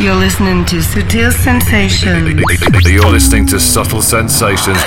You're 0.00 0.16
listening 0.16 0.64
to 0.72 0.80
Sutil 0.80 1.28
Sensations. 1.28 2.32
You're 2.88 3.04
listening 3.04 3.44
to 3.52 3.60
Subtle 3.60 4.00
Sensations. 4.00 4.80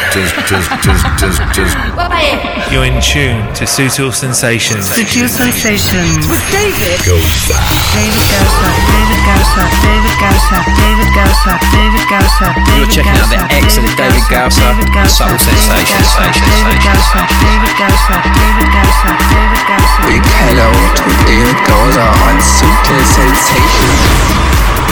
You're 2.74 2.90
in 2.90 2.98
tune 2.98 3.46
to 3.54 3.70
Sutil 3.70 4.10
Sensations. 4.10 4.90
Sutil 4.90 5.30
Sensations. 5.30 6.26
With 6.26 6.42
David. 6.50 6.98
Gosa. 7.06 7.54
David 7.94 8.26
Gosa. 8.26 8.74
David 8.90 9.22
Gosa. 9.22 9.64
David 9.86 10.18
Gosa. 10.18 10.58
David 10.82 11.14
Gosa. 11.14 11.54
David 11.62 12.06
Gosa. 12.10 12.48
You're 12.74 12.90
checking 12.90 13.14
out 13.14 13.30
the 13.30 13.38
excellent 13.54 13.94
David 13.94 14.26
Gosa. 14.34 14.66
Subtle 15.14 15.38
Sensations. 15.38 16.10
David 16.42 16.82
Gosa. 16.82 17.22
David 17.38 17.74
Gosa. 17.78 18.18
David 18.34 18.70
Gosa. 18.74 19.10
David 19.30 19.62
Gosa. 19.70 20.02
Big 20.10 20.26
hello 20.42 20.74
to 20.74 21.06
David 21.30 21.60
Gosa 21.70 22.02
on 22.26 22.42
Sutil 22.42 22.98
Sensations. 23.14 24.34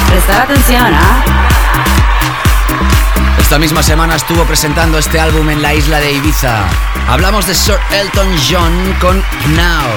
Prestar 0.08 0.42
atención, 0.42 0.94
¿ah? 0.94 1.24
Esta 3.38 3.60
misma 3.60 3.84
semana 3.84 4.16
estuvo 4.16 4.46
presentando 4.46 4.98
este 4.98 5.20
álbum 5.20 5.50
en 5.50 5.62
la 5.62 5.74
isla 5.74 6.00
de 6.00 6.14
Ibiza. 6.14 6.64
Hablamos 7.10 7.48
de 7.48 7.54
Sir 7.54 7.78
Elton 7.92 8.30
John 8.50 8.96
con 9.02 9.18
Now. 9.56 9.90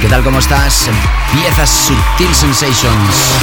¿Qué 0.00 0.08
tal, 0.08 0.22
cómo 0.22 0.38
estás? 0.38 0.88
Empieza 1.32 1.66
Sutil 1.66 2.32
Sensations. 2.32 3.40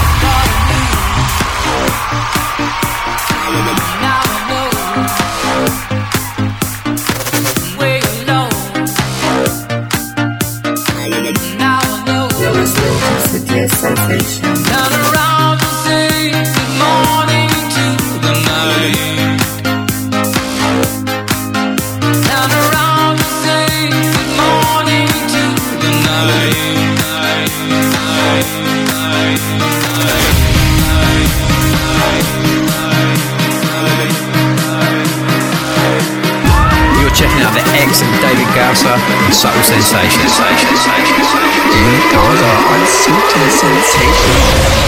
Subtle 39.31 39.63
sensations. 39.63 40.33
David 41.73 42.03
Gosa 42.11 42.51
on 42.71 42.81
Sutil 42.87 43.49
Sensations. 43.49 44.87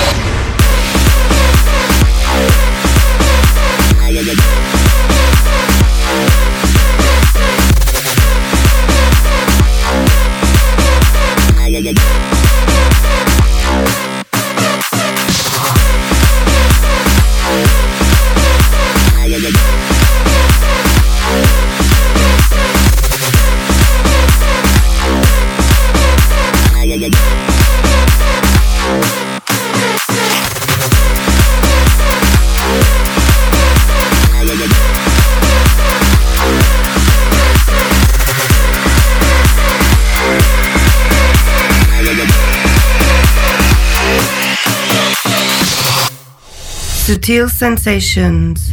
Sutil 47.30 47.48
Sensations. 47.48 48.69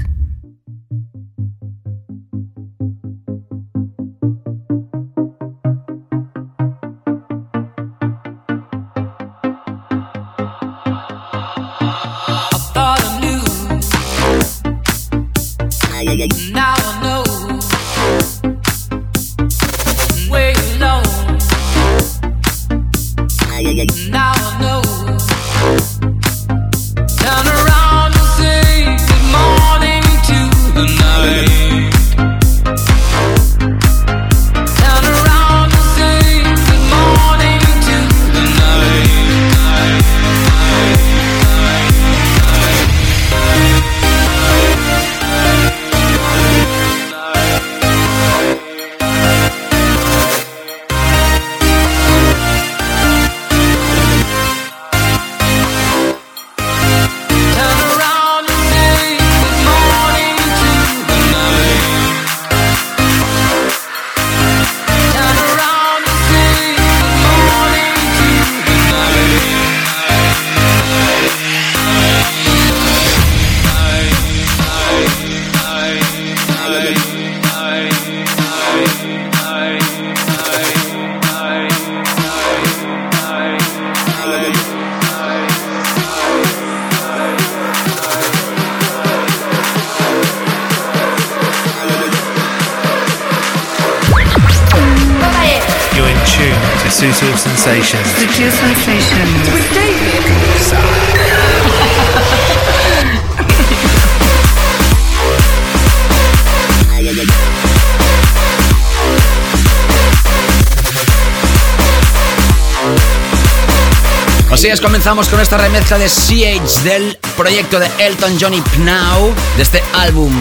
Comenzamos 114.80 115.28
con 115.28 115.40
esta 115.40 115.56
remezcla 115.58 115.98
de 115.98 116.08
CH 116.08 116.82
del 116.82 117.16
proyecto 117.36 117.78
de 117.78 117.88
Elton 117.98 118.36
John 118.40 118.52
y 118.52 118.60
Pnau, 118.60 119.32
de 119.56 119.62
este 119.62 119.82
álbum 119.94 120.32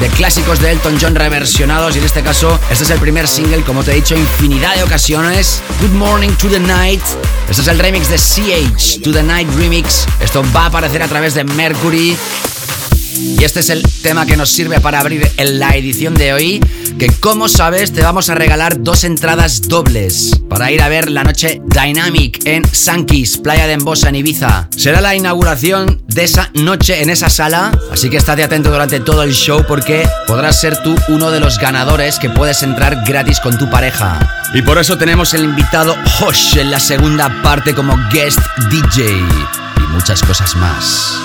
de 0.00 0.08
clásicos 0.08 0.60
de 0.60 0.72
Elton 0.72 0.98
John 1.00 1.14
reversionados 1.14 1.94
y 1.94 1.98
en 1.98 2.04
este 2.04 2.22
caso 2.22 2.58
este 2.70 2.84
es 2.84 2.90
el 2.90 2.98
primer 2.98 3.28
single, 3.28 3.62
como 3.62 3.84
te 3.84 3.92
he 3.92 3.96
dicho 3.96 4.16
infinidad 4.16 4.76
de 4.76 4.82
ocasiones, 4.82 5.60
Good 5.80 5.90
Morning 5.90 6.30
to 6.30 6.48
the 6.48 6.58
Night. 6.58 7.02
Este 7.48 7.62
es 7.62 7.68
el 7.68 7.78
remix 7.78 8.08
de 8.08 8.16
CH, 8.18 9.02
To 9.02 9.12
the 9.12 9.22
Night 9.22 9.48
Remix. 9.56 10.06
Esto 10.20 10.44
va 10.54 10.62
a 10.62 10.66
aparecer 10.66 11.02
a 11.02 11.08
través 11.08 11.34
de 11.34 11.44
Mercury. 11.44 12.16
Y 13.18 13.44
este 13.44 13.60
es 13.60 13.70
el 13.70 13.82
tema 14.02 14.26
que 14.26 14.36
nos 14.36 14.50
sirve 14.50 14.80
para 14.80 15.00
abrir 15.00 15.30
en 15.36 15.58
la 15.58 15.70
edición 15.76 16.14
de 16.14 16.32
hoy 16.32 16.60
que 16.98 17.08
como 17.20 17.48
sabes 17.48 17.92
te 17.92 18.02
vamos 18.02 18.30
a 18.30 18.34
regalar 18.34 18.82
dos 18.82 19.04
entradas 19.04 19.68
dobles 19.68 20.30
para 20.48 20.70
ir 20.70 20.80
a 20.82 20.88
ver 20.88 21.10
la 21.10 21.24
noche 21.24 21.60
Dynamic 21.64 22.46
en 22.46 22.64
Sankis, 22.64 23.38
Playa 23.38 23.66
de 23.66 23.74
Embosa 23.74 24.08
en 24.08 24.16
Ibiza. 24.16 24.68
Será 24.76 25.00
la 25.00 25.14
inauguración 25.14 26.02
de 26.06 26.24
esa 26.24 26.50
noche 26.54 27.02
en 27.02 27.10
esa 27.10 27.28
sala, 27.28 27.72
así 27.92 28.08
que 28.08 28.16
estate 28.16 28.44
atento 28.44 28.70
durante 28.70 29.00
todo 29.00 29.22
el 29.22 29.32
show 29.32 29.64
porque 29.66 30.08
podrás 30.26 30.60
ser 30.60 30.82
tú 30.82 30.94
uno 31.08 31.30
de 31.30 31.40
los 31.40 31.58
ganadores 31.58 32.18
que 32.18 32.30
puedes 32.30 32.62
entrar 32.62 33.04
gratis 33.06 33.40
con 33.40 33.58
tu 33.58 33.68
pareja. 33.68 34.18
Y 34.54 34.62
por 34.62 34.78
eso 34.78 34.96
tenemos 34.96 35.34
el 35.34 35.44
invitado 35.44 35.94
Hosh 36.20 36.56
en 36.56 36.70
la 36.70 36.80
segunda 36.80 37.42
parte 37.42 37.74
como 37.74 37.96
guest 38.10 38.40
DJ 38.70 39.04
y 39.06 39.92
muchas 39.92 40.22
cosas 40.22 40.56
más. 40.56 41.18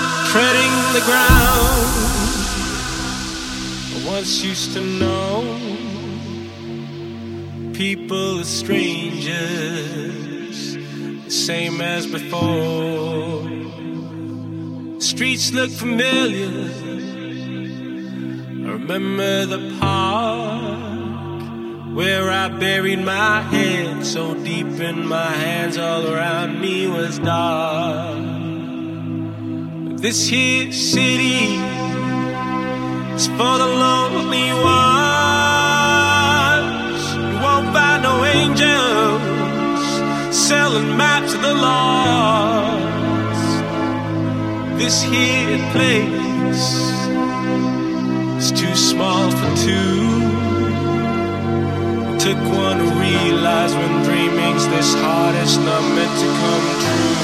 People 7.82 8.40
are 8.40 8.44
strangers 8.44 9.38
same 11.28 11.82
as 11.82 12.06
before. 12.06 13.42
Streets 15.02 15.52
look 15.52 15.72
familiar. 15.72 16.70
I 18.68 18.74
remember 18.74 19.48
the 19.48 19.78
park 19.80 21.42
where 21.96 22.30
I 22.30 22.50
buried 22.50 23.00
my 23.00 23.42
head. 23.42 24.06
So 24.06 24.36
deep 24.36 24.80
in 24.80 25.08
my 25.08 25.32
hands 25.32 25.76
all 25.80 26.06
around 26.06 26.62
me 26.62 26.88
was 26.88 27.18
dark. 27.18 28.16
This 29.98 30.28
here 30.28 30.72
city 30.72 31.56
is 33.16 33.26
for 33.26 33.58
the 33.64 33.72
lonely 33.86 34.54
ones. 34.64 35.71
Won't 37.62 37.74
find 37.76 38.02
no 38.02 38.26
angels 38.26 39.22
selling 40.36 40.98
maps 40.98 41.34
of 41.36 41.42
the 41.44 41.54
lost. 41.54 42.82
This 44.80 45.04
here 45.04 45.60
place 45.72 46.74
is 48.42 48.52
too 48.60 48.76
small 48.76 49.30
for 49.30 49.56
two. 49.58 50.22
Took 52.18 52.42
one 52.66 52.78
to 52.80 52.86
realize 53.00 53.76
when 53.76 54.04
dreaming's 54.06 54.68
this 54.70 54.96
hard, 54.96 55.36
it's 55.36 55.58
not 55.58 55.84
meant 55.96 56.20
to 56.22 56.28
come 56.42 56.68
true. 56.84 57.16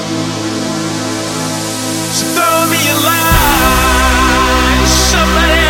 So 2.16 2.24
throw 2.36 2.58
me 2.70 2.80
a 2.94 2.96
line, 3.10 4.86
somebody 4.86 5.67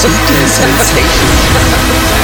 some 0.00 0.12
sensation. 0.46 2.19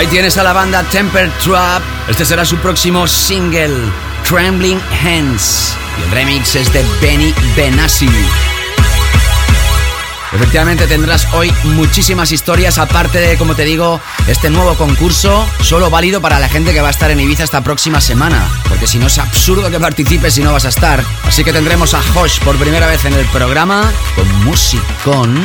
Ahí 0.00 0.06
tienes 0.06 0.38
a 0.38 0.42
la 0.42 0.54
banda 0.54 0.82
Temper 0.84 1.30
Trap. 1.44 1.82
Este 2.08 2.24
será 2.24 2.46
su 2.46 2.56
próximo 2.56 3.06
single, 3.06 3.76
Trembling 4.26 4.80
Hands. 5.04 5.76
Y 5.98 6.02
el 6.04 6.10
remix 6.10 6.56
es 6.56 6.72
de 6.72 6.82
Benny 7.02 7.34
Benassi. 7.54 8.08
Efectivamente 10.32 10.86
tendrás 10.86 11.28
hoy 11.34 11.52
muchísimas 11.64 12.32
historias, 12.32 12.78
aparte 12.78 13.18
de, 13.18 13.36
como 13.36 13.54
te 13.54 13.66
digo, 13.66 14.00
este 14.26 14.48
nuevo 14.48 14.74
concurso, 14.74 15.46
solo 15.60 15.90
válido 15.90 16.22
para 16.22 16.38
la 16.38 16.48
gente 16.48 16.72
que 16.72 16.80
va 16.80 16.88
a 16.88 16.92
estar 16.92 17.10
en 17.10 17.20
Ibiza 17.20 17.44
esta 17.44 17.60
próxima 17.60 18.00
semana, 18.00 18.48
porque 18.70 18.86
si 18.86 18.96
no 18.96 19.08
es 19.08 19.18
absurdo 19.18 19.70
que 19.70 19.78
participes 19.78 20.32
si 20.32 20.42
no 20.42 20.54
vas 20.54 20.64
a 20.64 20.70
estar. 20.70 21.04
Así 21.26 21.44
que 21.44 21.52
tendremos 21.52 21.92
a 21.92 22.00
Hosh 22.14 22.40
por 22.40 22.56
primera 22.56 22.86
vez 22.86 23.04
en 23.04 23.12
el 23.12 23.26
programa, 23.26 23.92
con 24.16 24.44
musicón, 24.46 25.44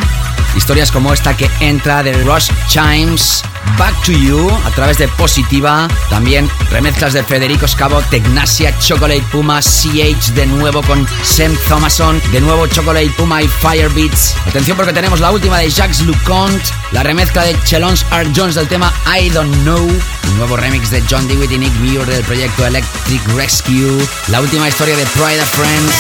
historias 0.56 0.94
como 0.94 1.12
esta 1.12 1.36
que 1.36 1.50
entra 1.60 2.04
de 2.04 2.14
Rush 2.24 2.52
Chimes, 2.70 3.44
Back 3.78 4.04
to 4.06 4.12
You, 4.12 4.50
a 4.66 4.72
través 4.72 4.98
de 4.98 5.08
Positiva, 5.08 5.88
también 6.10 6.50
remezclas 6.70 7.14
de 7.14 7.24
Federico 7.24 7.68
Scavo, 7.68 8.02
Tecnasia, 8.10 8.78
Chocolate 8.80 9.24
Puma, 9.32 9.60
CH 9.62 10.34
de 10.34 10.46
nuevo 10.46 10.82
con 10.84 11.08
Sam 11.24 11.56
Thomason, 11.68 12.22
de 12.32 12.42
nuevo 12.42 12.68
Chocolate 12.68 13.10
Puma 13.18 13.42
y 13.42 13.48
Firebeats. 13.48 14.36
Atención 14.48 14.78
porque 14.78 14.94
tenemos 14.94 15.20
la 15.20 15.32
última 15.32 15.60
de 15.60 15.70
Jacques 15.70 16.02
Leconte, 16.02 16.70
la 16.92 17.04
remezcla 17.04 17.44
de 17.44 17.58
Chelons 17.64 18.06
R. 18.12 18.32
Jones 18.36 18.56
del 18.56 18.68
tema 18.68 18.94
I 19.20 19.30
Don't 19.30 19.54
Know, 19.64 19.80
un 19.80 20.38
nuevo 20.38 20.56
remix 20.56 20.90
de 20.92 21.04
John 21.10 21.28
Dewitt 21.28 21.52
y 21.52 21.58
Nick 21.58 21.74
Muir 21.76 22.06
del 22.06 22.24
proyecto 22.24 22.66
Electric 22.66 23.22
Rescue, 23.36 24.08
la 24.28 24.42
última 24.42 24.68
historia 24.70 24.96
de 24.96 25.06
Pride 25.08 25.42
of 25.42 25.50
Friends. 25.50 25.96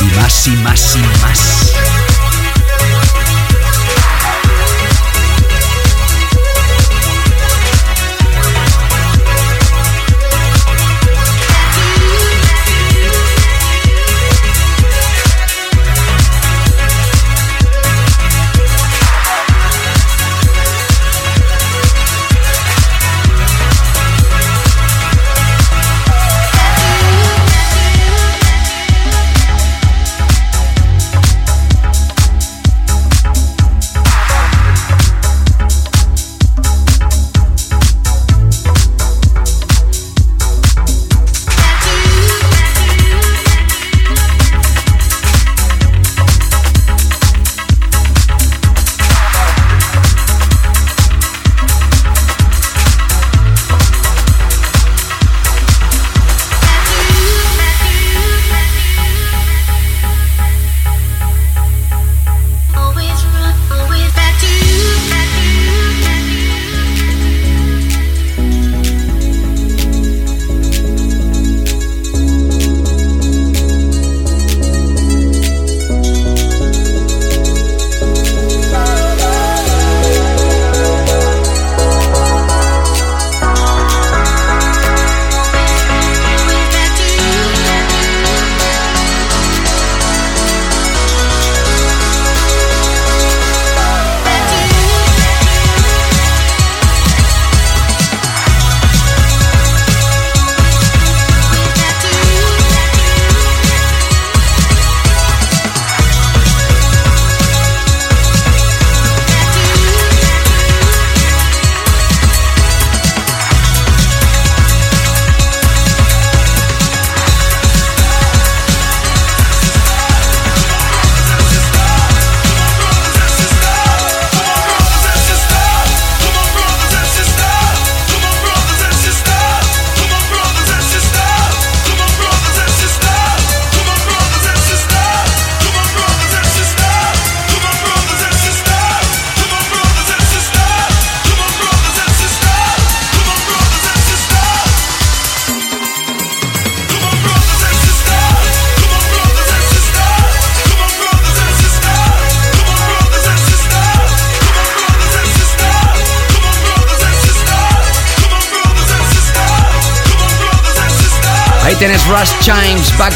Y 0.00 0.16
más 0.16 0.46
y 0.46 0.50
más 0.50 0.96
y 0.96 1.22
más. 1.22 1.61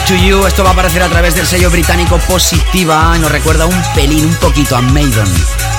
To 0.07 0.15
You. 0.15 0.47
Esto 0.47 0.63
va 0.63 0.71
a 0.71 0.73
aparecer 0.73 1.03
a 1.03 1.09
través 1.09 1.35
del 1.35 1.47
sello 1.47 1.71
británico 1.71 2.19
Positiva 2.29 3.13
y 3.17 3.19
nos 3.19 3.31
recuerda 3.31 3.67
un 3.67 3.83
pelín, 3.95 4.27
un 4.27 4.35
poquito 4.37 4.77
a 4.77 4.81
Maiden. 4.81 5.27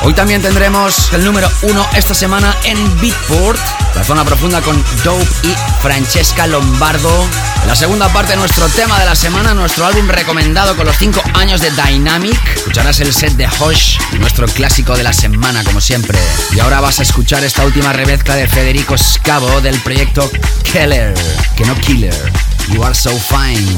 Hoy 0.04 0.14
también 0.14 0.42
tendremos 0.42 1.14
el 1.14 1.24
número 1.24 1.50
uno 1.64 1.88
esta 1.96 2.14
semana 2.14 2.56
en 2.64 2.78
Beatport, 3.00 3.60
la 3.96 4.04
zona 4.04 4.26
profunda 4.26 4.62
con 4.62 4.84
Dope 5.04 5.26
y 5.44 5.54
Francesca 5.82 6.46
Lombardo. 6.48 7.28
la 7.68 7.76
segunda 7.76 8.08
parte 8.10 8.36
nuestro 8.36 8.68
tema 8.70 9.00
de 9.00 9.06
la 9.06 9.16
semana, 9.16 9.54
nuestro 9.54 9.86
álbum 9.86 10.08
recomendado 10.08 10.76
con 10.76 10.86
los 10.86 10.98
5 10.98 11.22
años 11.36 11.62
de 11.62 11.72
Dynamic. 11.72 12.40
Escucharás 12.56 13.00
el 13.00 13.14
set 13.14 13.34
de 13.34 13.48
Hosh, 13.60 13.98
nuestro 14.20 14.48
clásico 14.48 14.96
de 14.96 15.04
la 15.04 15.14
semana, 15.14 15.64
como 15.64 15.80
siempre. 15.80 16.20
Y 16.54 16.60
ahora 16.60 16.82
vas 16.82 17.00
a 17.00 17.04
escuchar 17.04 17.44
esta 17.44 17.66
última 17.66 17.94
remezcla 17.94 18.36
de 18.36 18.48
Federico 18.48 18.98
Scavo 18.98 19.62
del 19.62 19.80
proyecto 19.82 20.30
Keller, 20.64 21.14
que 21.56 21.66
no 21.66 21.76
Killer. 21.76 22.32
You 22.70 22.84
Are 22.84 22.94
So 22.94 23.12
Fine, 23.12 23.76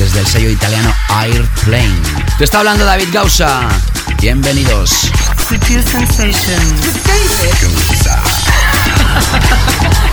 desde 0.00 0.20
el 0.20 0.26
sello 0.26 0.48
italiano 0.48 0.94
Airplane. 1.10 2.00
Te 2.38 2.44
está 2.44 2.60
hablando 2.60 2.86
David 2.86 3.08
Gausa. 3.12 3.68
Bienvenidos. 4.18 5.10
Sutil 5.46 5.84
Sensations. 5.84 6.86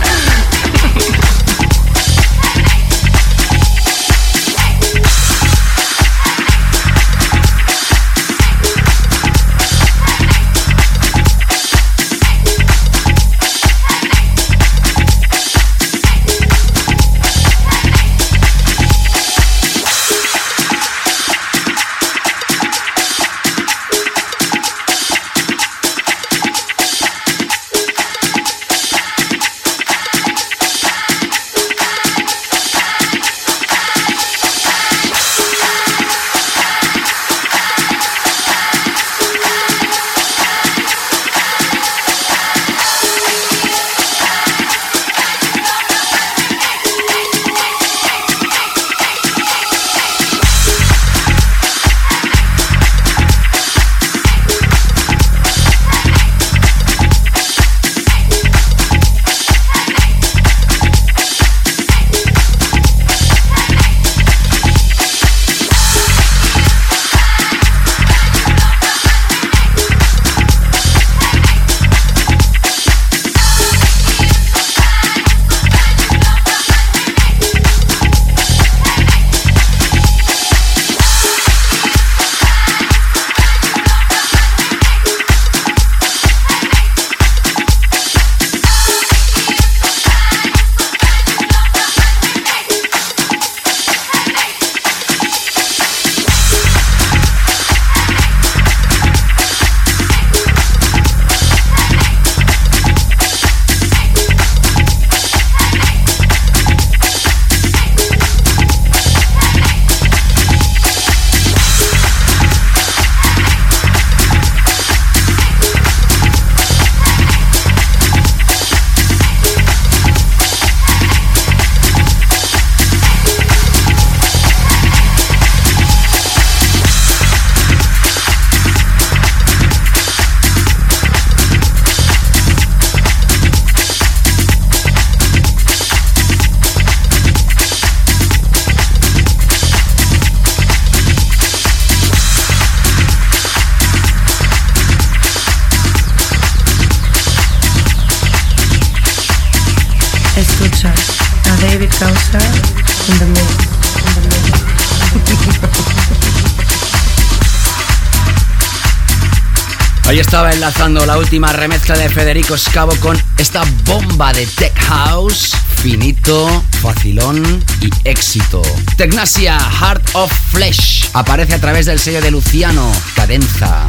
enlazando 160.58 161.06
la 161.06 161.16
última 161.18 161.52
remezcla 161.52 161.96
de 161.96 162.08
Federico 162.08 162.58
Scavo 162.58 162.92
con 162.96 163.16
esta 163.36 163.62
bomba 163.84 164.32
de 164.32 164.44
tech 164.44 164.76
house, 164.86 165.52
finito, 165.76 166.64
facilón 166.82 167.64
y 167.80 167.88
éxito. 168.02 168.60
Tecnasia 168.96 169.56
Heart 169.56 170.10
of 170.14 170.32
Flesh 170.50 171.10
aparece 171.12 171.54
a 171.54 171.60
través 171.60 171.86
del 171.86 172.00
sello 172.00 172.20
de 172.20 172.32
Luciano, 172.32 172.90
Cadenza. 173.14 173.86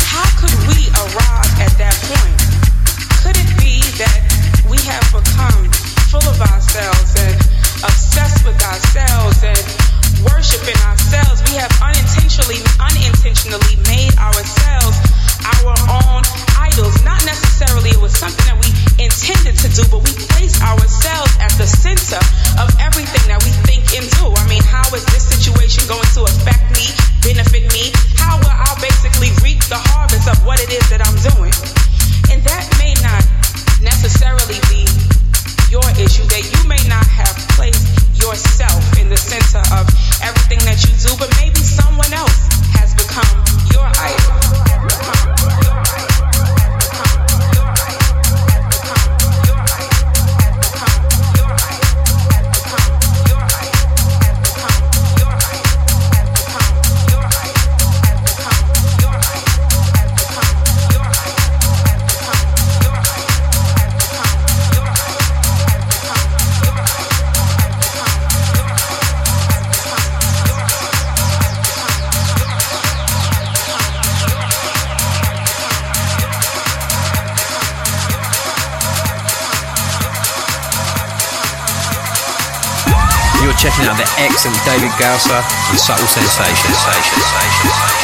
David 85.09 85.17
Gausser 85.17 85.41
and 85.71 85.79
Subtle 85.79 86.05
Sensations. 86.05 86.77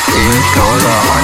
David 0.09 0.45
Gausser 0.57 0.89
on 0.89 1.14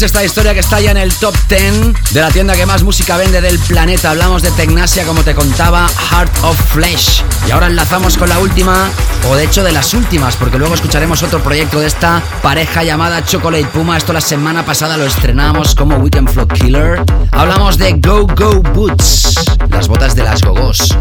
tienes 0.00 0.14
esta 0.14 0.24
historia 0.24 0.54
que 0.54 0.60
está 0.60 0.80
ya 0.80 0.92
en 0.92 0.96
el 0.96 1.12
top 1.12 1.34
10 1.48 2.12
de 2.12 2.20
la 2.20 2.30
tienda 2.30 2.54
que 2.54 2.64
más 2.64 2.82
música 2.82 3.18
vende 3.18 3.42
del 3.42 3.58
planeta. 3.58 4.10
Hablamos 4.10 4.40
de 4.40 4.50
Tecnasia, 4.52 5.04
como 5.04 5.22
te 5.24 5.34
contaba, 5.34 5.88
Heart 5.88 6.32
of 6.42 6.58
Flesh. 6.72 7.22
Y 7.46 7.50
ahora 7.50 7.66
enlazamos 7.66 8.16
con 8.16 8.28
la 8.28 8.38
última, 8.38 8.88
o 9.28 9.36
de 9.36 9.44
hecho 9.44 9.62
de 9.62 9.72
las 9.72 9.92
últimas, 9.92 10.36
porque 10.36 10.58
luego 10.58 10.74
escucharemos 10.74 11.22
otro 11.22 11.42
proyecto 11.42 11.80
de 11.80 11.86
esta 11.86 12.22
pareja 12.42 12.82
llamada 12.82 13.22
Chocolate 13.24 13.66
Puma. 13.66 13.98
Esto 13.98 14.14
la 14.14 14.22
semana 14.22 14.64
pasada 14.64 14.96
lo 14.96 15.04
estrenamos 15.04 15.74
como 15.74 15.96
Weekend 15.96 16.30
Flow 16.30 16.48
Killer. 16.48 17.02
Hablamos 17.32 17.76
de 17.76 17.92
Go 17.94 18.26
Go 18.26 18.62
Boots, 18.62 19.34
las 19.70 19.88
botas 19.88 20.14
de 20.14 20.24
las 20.24 20.40
gogos. 20.42 20.96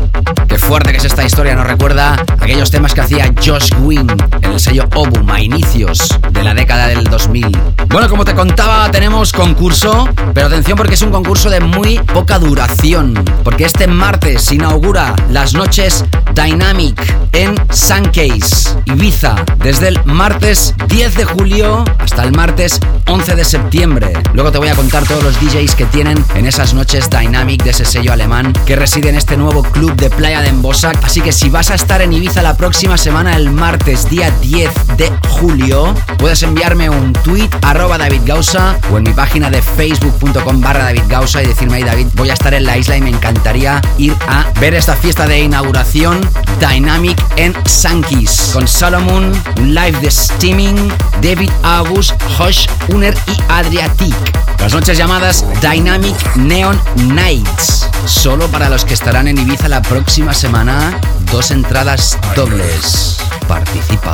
Qué 0.48 0.58
fuerte 0.70 0.92
que 0.92 0.98
es 0.98 1.06
esta 1.06 1.24
historia, 1.24 1.56
nos 1.56 1.66
recuerda 1.66 2.16
aquellos 2.40 2.70
temas 2.70 2.94
que 2.94 3.02
hacía 3.02 3.34
Josh 3.44 3.72
Gwynn 3.80 4.08
en 4.40 4.52
el 4.52 4.60
sello 4.60 4.88
Obum 4.94 5.28
a 5.32 5.42
inicios 5.42 6.16
de 6.30 6.44
la 6.44 6.54
década 6.54 6.86
del 6.86 7.06
2000. 7.06 7.58
Bueno, 7.88 8.08
como 8.08 8.24
te 8.24 8.36
contaba, 8.36 8.92
tenemos 8.92 9.34
concurso, 9.34 10.08
pero 10.32 10.46
atención 10.46 10.78
porque 10.78 10.94
es 10.94 11.02
un 11.02 11.10
concurso 11.10 11.50
de 11.50 11.60
muy 11.60 11.98
poca 11.98 12.38
duración, 12.38 13.16
porque 13.44 13.66
este 13.66 13.88
martes 13.88 14.52
inaugura 14.52 15.16
las 15.32 15.56
noches 15.56 16.06
Dynamic 16.36 17.02
en 17.32 17.56
Suncase, 17.74 18.70
Ibiza, 18.86 19.38
desde 19.58 19.88
el 19.88 20.06
martes 20.06 20.76
10 20.88 21.16
de 21.16 21.26
julio 21.26 21.84
hasta 21.98 22.24
el 22.24 22.32
martes 22.32 22.80
11 23.10 23.36
de 23.36 23.44
septiembre. 23.44 24.14
Luego 24.34 24.52
te 24.52 24.60
voy 24.60 24.68
a 24.68 24.76
contar 24.76 25.04
todos 25.04 25.24
los 25.24 25.40
DJs 25.42 25.74
que 25.74 25.86
tienen 25.86 26.24
en 26.36 26.46
esas 26.46 26.76
noches 26.76 27.10
Dynamic 27.10 27.64
de 27.64 27.72
ese 27.72 27.84
sello 27.84 28.14
alemán 28.14 28.54
que 28.68 28.76
reside 28.76 29.10
en 29.10 29.16
este 29.16 29.36
nuevo 29.36 29.64
club 29.64 29.96
de 29.96 30.12
playa 30.12 30.42
de 30.42 30.50
Embosac. 30.50 31.04
Así 31.04 31.20
que 31.20 31.32
si 31.32 31.50
vas 31.50 31.72
a 31.72 31.76
estar 31.76 32.04
en 32.04 32.14
Ibiza 32.14 32.44
la 32.44 32.56
próxima 32.56 32.98
semana, 33.00 33.36
el 33.36 33.50
martes 33.50 34.08
día 34.12 34.30
10 34.42 34.98
de 34.98 35.12
julio, 35.28 35.96
puedes 36.20 36.44
enviarme 36.44 36.92
un 36.92 37.14
tweet 37.14 37.50
arroba 37.64 37.98
David 37.98 38.22
Gausa 38.26 38.78
o 38.92 38.98
en 38.98 39.04
mi 39.04 39.14
página 39.14 39.50
de 39.50 39.64
facebook.com 39.64 40.62
barra 40.62 40.84
David 40.84 41.04
Gausa 41.08 41.42
y 41.42 41.48
decirme, 41.48 41.78
ahí 41.78 41.84
David, 41.84 42.08
voy 42.14 42.30
a 42.30 42.34
estar 42.34 42.54
en 42.54 42.66
la 42.66 42.78
isla 42.78 42.96
y 42.96 43.02
me 43.02 43.10
encantaría 43.10 43.82
ir 43.98 44.16
a 44.28 44.46
ver 44.60 44.76
esta 44.76 44.96
fiesta 44.96 45.26
de 45.26 45.40
inauguración 45.40 46.22
Dynamic 46.60 47.18
en 47.38 47.56
Sankis 47.66 48.52
con 48.54 48.68
Solomon, 48.68 49.32
un 49.58 49.74
live 49.74 50.00
de 50.00 50.12
Steaming, 50.12 50.94
David 51.22 51.50
August, 51.64 52.14
Josh 52.38 52.68
Y 53.02 53.42
Adriatic. 53.48 54.14
Las 54.60 54.74
noches 54.74 54.98
llamadas 54.98 55.46
Dynamic 55.62 56.36
Neon 56.36 56.78
Nights. 57.14 57.88
Solo 58.06 58.50
para 58.50 58.68
los 58.68 58.84
que 58.84 58.94
estarán 58.94 59.30
en 59.30 59.38
Ibiza 59.38 59.70
la 59.70 59.82
próxima 59.82 60.34
semana, 60.34 61.00
dos 61.32 61.52
entradas 61.52 62.18
dobles. 62.36 63.18
Participa. 63.48 64.12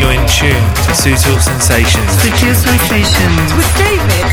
You're 0.00 0.14
in 0.14 0.26
tune 0.26 0.58
to 0.86 0.94
Sutil 0.94 1.40
Sensations. 1.40 2.10
Sutil 2.20 2.56
Sensations. 2.56 3.54
With 3.54 3.72
David. 3.78 4.24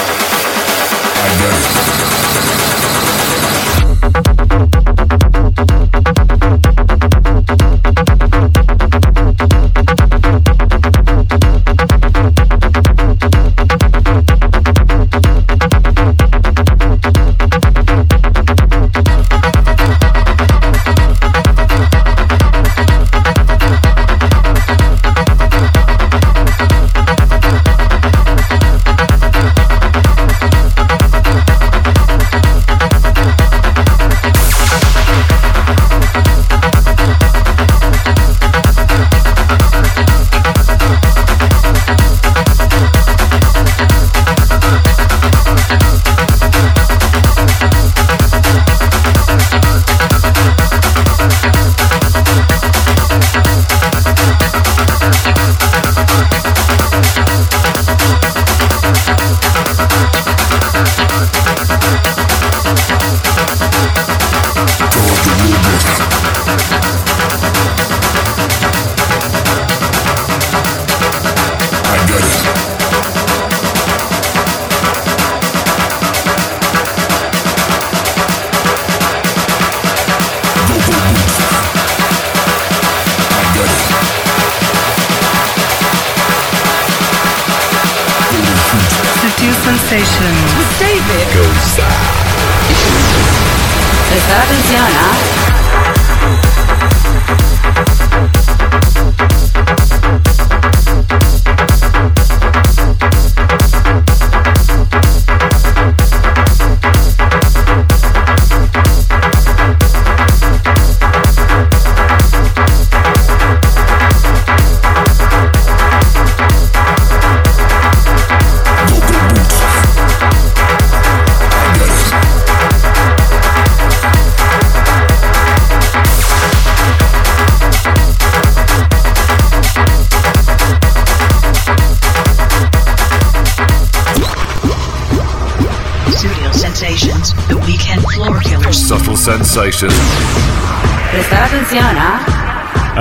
You 0.00 0.09
know 1.28 2.76
it. 2.76 2.79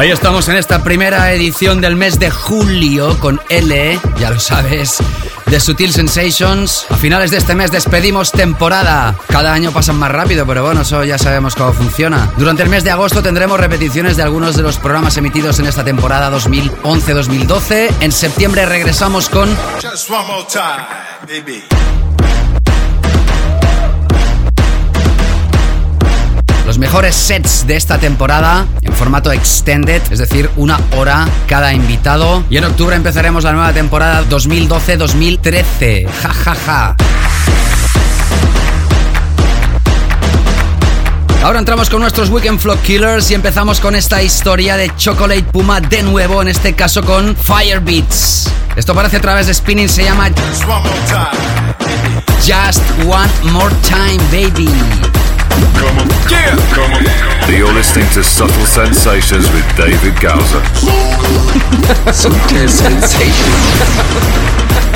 Ahí 0.10 0.13
estamos 0.13 0.48
en 0.48 0.56
esta 0.56 0.84
primera 0.84 1.32
edición 1.34 1.82
del 1.82 1.95
mes 1.95 2.17
de 2.17 2.32
julio 2.32 3.19
con 3.19 3.39
L, 3.48 4.00
ya 4.17 4.32
lo 4.32 4.39
sabes, 4.39 4.98
de 5.45 5.60
Sutil 5.60 5.93
Sensations. 5.93 6.88
A 6.89 6.95
finales 6.95 7.30
de 7.30 7.38
este 7.38 7.54
mes 7.54 7.69
despedimos 7.69 8.32
temporada. 8.32 9.15
Cada 9.28 9.54
año 9.54 9.72
pasan 9.72 9.98
más 9.98 10.12
rápido, 10.12 10.48
pero 10.48 10.63
bueno, 10.63 10.82
eso 10.82 11.04
ya 11.04 11.19
sabemos 11.19 11.54
cómo 11.54 11.74
funciona. 11.74 12.34
Durante 12.38 12.63
el 12.63 12.69
mes 12.69 12.84
de 12.84 12.89
agosto 12.89 13.22
tendremos 13.22 13.60
repeticiones 13.60 14.17
de 14.17 14.24
algunos 14.24 14.58
de 14.58 14.63
los 14.63 14.80
programas 14.80 15.15
emitidos 15.17 15.60
en 15.60 15.67
esta 15.67 15.84
temporada 15.84 16.36
2011-2012. 16.36 17.93
En 18.00 18.12
septiembre 18.12 18.65
regresamos 18.65 19.30
con 19.30 19.56
Just 19.80 20.10
one 20.10 20.26
more 20.26 20.48
time, 20.52 21.39
baby. 21.39 21.99
Los 26.80 26.88
mejores 26.88 27.13
sets 27.13 27.68
de 27.68 27.76
esta 27.76 27.98
temporada 27.98 28.65
en 28.82 28.94
formato 28.94 29.34
extended, 29.34 30.02
es 30.12 30.20
decir, 30.20 30.50
una 30.56 30.80
hora 30.96 31.28
cada 31.46 31.74
invitado. 31.74 32.46
Y 32.50 32.56
en 32.56 32.63
octubre 32.63 32.96
empezaremos 32.96 33.44
la 33.44 33.52
nueva 33.52 33.74
temporada 33.74 34.24
2012-2013. 34.30 36.08
Ja, 36.08 36.34
ja, 36.34 36.56
ja. 36.56 36.96
Ahora 41.44 41.60
entramos 41.60 41.89
con 41.89 42.00
nuestros 42.00 42.30
Weekend 42.30 42.60
Flock 42.60 42.82
Killers 42.82 43.30
y 43.32 43.34
empezamos 43.34 43.82
con 43.82 43.94
esta 43.94 44.24
historia 44.24 44.78
de 44.78 44.96
Chocolate 44.96 45.44
Puma 45.44 45.82
de 45.82 46.02
nuevo, 46.04 46.42
en 46.42 46.48
este 46.48 46.76
caso 46.76 47.04
con 47.04 47.36
Fire 47.36 47.82
Beats. 47.82 48.50
Esto 48.78 48.94
aparece 48.94 49.18
a 49.18 49.22
través 49.22 49.48
de 49.48 49.54
Spinning, 49.54 49.89
se 49.89 50.06
llama 50.06 50.30
Just 50.30 50.63
one 50.63 50.82
more 50.82 51.00
time. 51.08 51.60
Just 52.42 52.82
One 53.06 53.52
More 53.52 53.76
Time, 53.84 54.18
baby. 54.32 55.18
You're 57.50 57.74
listening 57.74 58.08
to 58.13 58.24
Subtle 58.24 58.65
Sensations 58.65 59.52
with 59.52 59.65
David 59.76 60.15
Gowser. 60.22 60.62
Sutil 62.13 62.69
Sensations. 62.69 64.88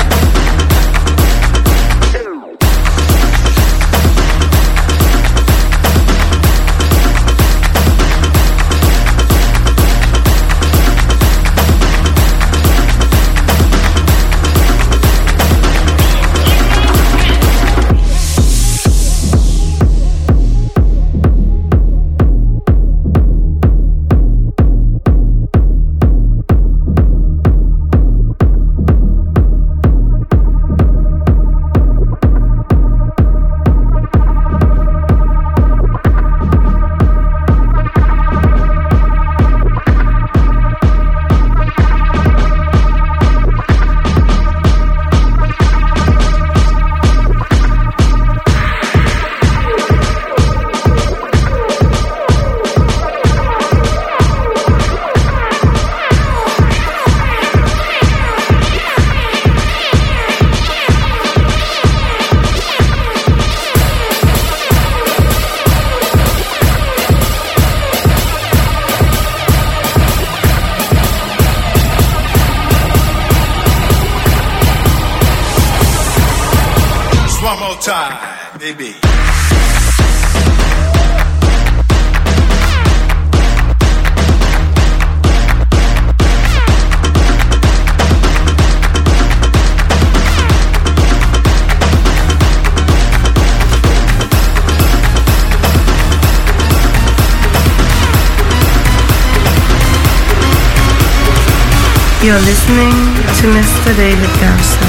You're 102.34 102.46
listening 102.46 102.90
to 102.90 103.46
Mr. 103.46 103.94
David 103.96 104.30
Garza 104.40 104.80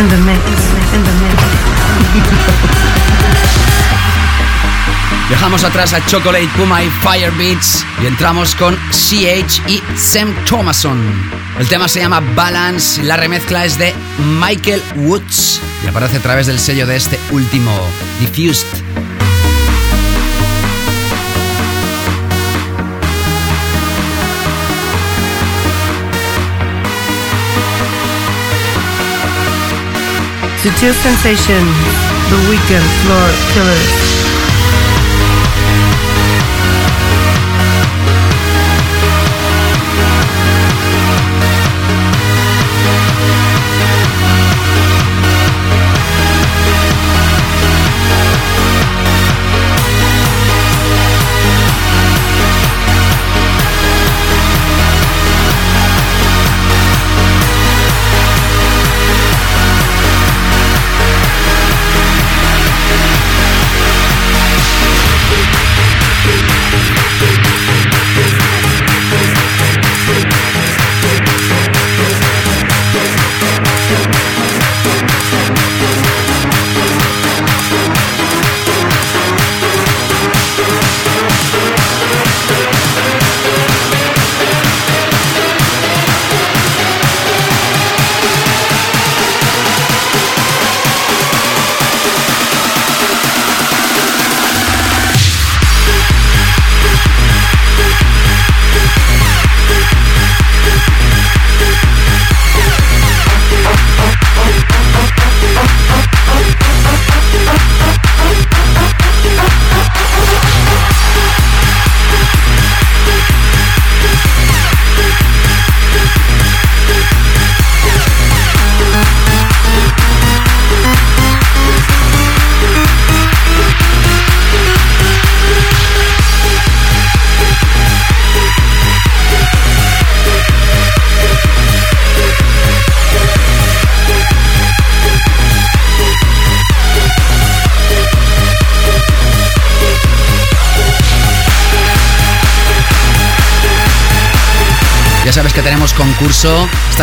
in 0.00 0.08
the 0.08 0.18
mix, 0.26 0.42
in 0.92 1.04
the 1.04 1.12
mix. 1.22 1.36
Dejamos 5.30 5.62
atrás 5.62 5.92
a 5.92 6.04
Chocolate 6.06 6.48
Puma 6.56 6.82
y 6.82 6.90
Fire 7.04 7.30
Beats 7.38 7.86
y 8.02 8.06
entramos 8.06 8.56
con 8.56 8.76
CH 8.90 9.62
y 9.68 9.80
Sam 9.96 10.34
Thomason. 10.44 10.98
El 11.60 11.68
tema 11.68 11.86
se 11.86 12.00
llama 12.00 12.18
Balance, 12.34 13.00
la 13.04 13.16
remezcla 13.16 13.64
es 13.64 13.78
de 13.78 13.94
Michael 14.40 14.82
Woods 14.96 15.60
y 15.84 15.86
aparece 15.86 16.16
a 16.16 16.20
través 16.20 16.48
del 16.48 16.58
sello 16.58 16.84
de 16.84 16.96
este 16.96 17.20
último, 17.30 17.70
Diffused. 18.18 18.85
Sutil 30.66 30.92
Sensations, 30.94 31.76
the 32.28 32.50
weekend 32.50 32.82
floor 33.04 33.30
killers. 33.54 34.35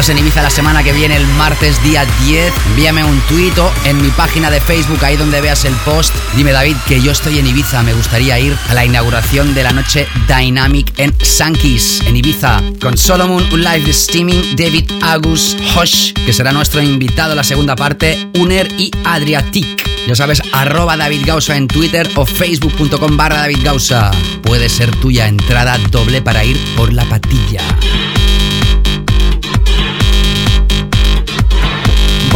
En 0.09 0.17
Ibiza 0.17 0.41
la 0.41 0.49
semana 0.49 0.83
que 0.83 0.91
viene, 0.91 1.15
el 1.15 1.25
martes 1.25 1.81
día 1.81 2.05
10. 2.25 2.53
Envíame 2.71 3.05
un 3.05 3.21
tuit 3.21 3.53
en 3.85 4.01
mi 4.01 4.09
página 4.09 4.51
de 4.51 4.59
Facebook, 4.59 5.01
ahí 5.01 5.15
donde 5.15 5.39
veas 5.39 5.63
el 5.63 5.73
post. 5.85 6.13
Dime, 6.35 6.51
David, 6.51 6.75
que 6.85 7.01
yo 7.01 7.11
estoy 7.11 7.39
en 7.39 7.47
Ibiza. 7.47 7.83
Me 7.83 7.93
gustaría 7.93 8.37
ir 8.37 8.57
a 8.67 8.73
la 8.73 8.83
inauguración 8.83 9.55
de 9.55 9.63
la 9.63 9.71
noche 9.71 10.05
Dynamic 10.27 10.93
en 10.99 11.15
Sankis, 11.23 12.01
en 12.05 12.17
Ibiza, 12.17 12.61
con 12.81 12.97
Solomon, 12.97 13.47
un 13.53 13.63
live 13.63 13.85
de 13.85 13.93
steaming, 13.93 14.55
David 14.57 14.91
Agus, 15.01 15.55
Hosh, 15.73 16.11
que 16.13 16.33
será 16.33 16.51
nuestro 16.51 16.81
invitado 16.81 17.31
a 17.31 17.35
la 17.35 17.43
segunda 17.43 17.77
parte, 17.77 18.27
Uner 18.33 18.69
y 18.77 18.91
Adriatic. 19.05 19.89
Ya 20.05 20.15
sabes, 20.15 20.41
arroba 20.51 20.97
David 20.97 21.21
Gausa 21.25 21.55
en 21.55 21.69
Twitter 21.69 22.09
o 22.15 22.25
facebook.com 22.25 23.15
barra 23.15 23.37
David 23.37 23.59
Gausa. 23.63 24.11
Puede 24.41 24.67
ser 24.67 24.91
tuya 24.97 25.27
entrada 25.27 25.77
doble 25.89 26.21
para 26.21 26.43
ir 26.43 26.59
por 26.75 26.91
la 26.91 27.05
patilla. 27.05 27.61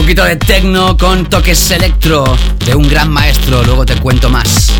Poquito 0.07 0.23
de 0.23 0.37
techno 0.37 0.95
con 0.95 1.25
toques 1.25 1.69
electro 1.69 2.23
de 2.65 2.73
un 2.75 2.87
gran 2.87 3.11
maestro, 3.11 3.61
luego 3.63 3.85
te 3.85 3.97
cuento 3.97 4.29
más. 4.29 4.71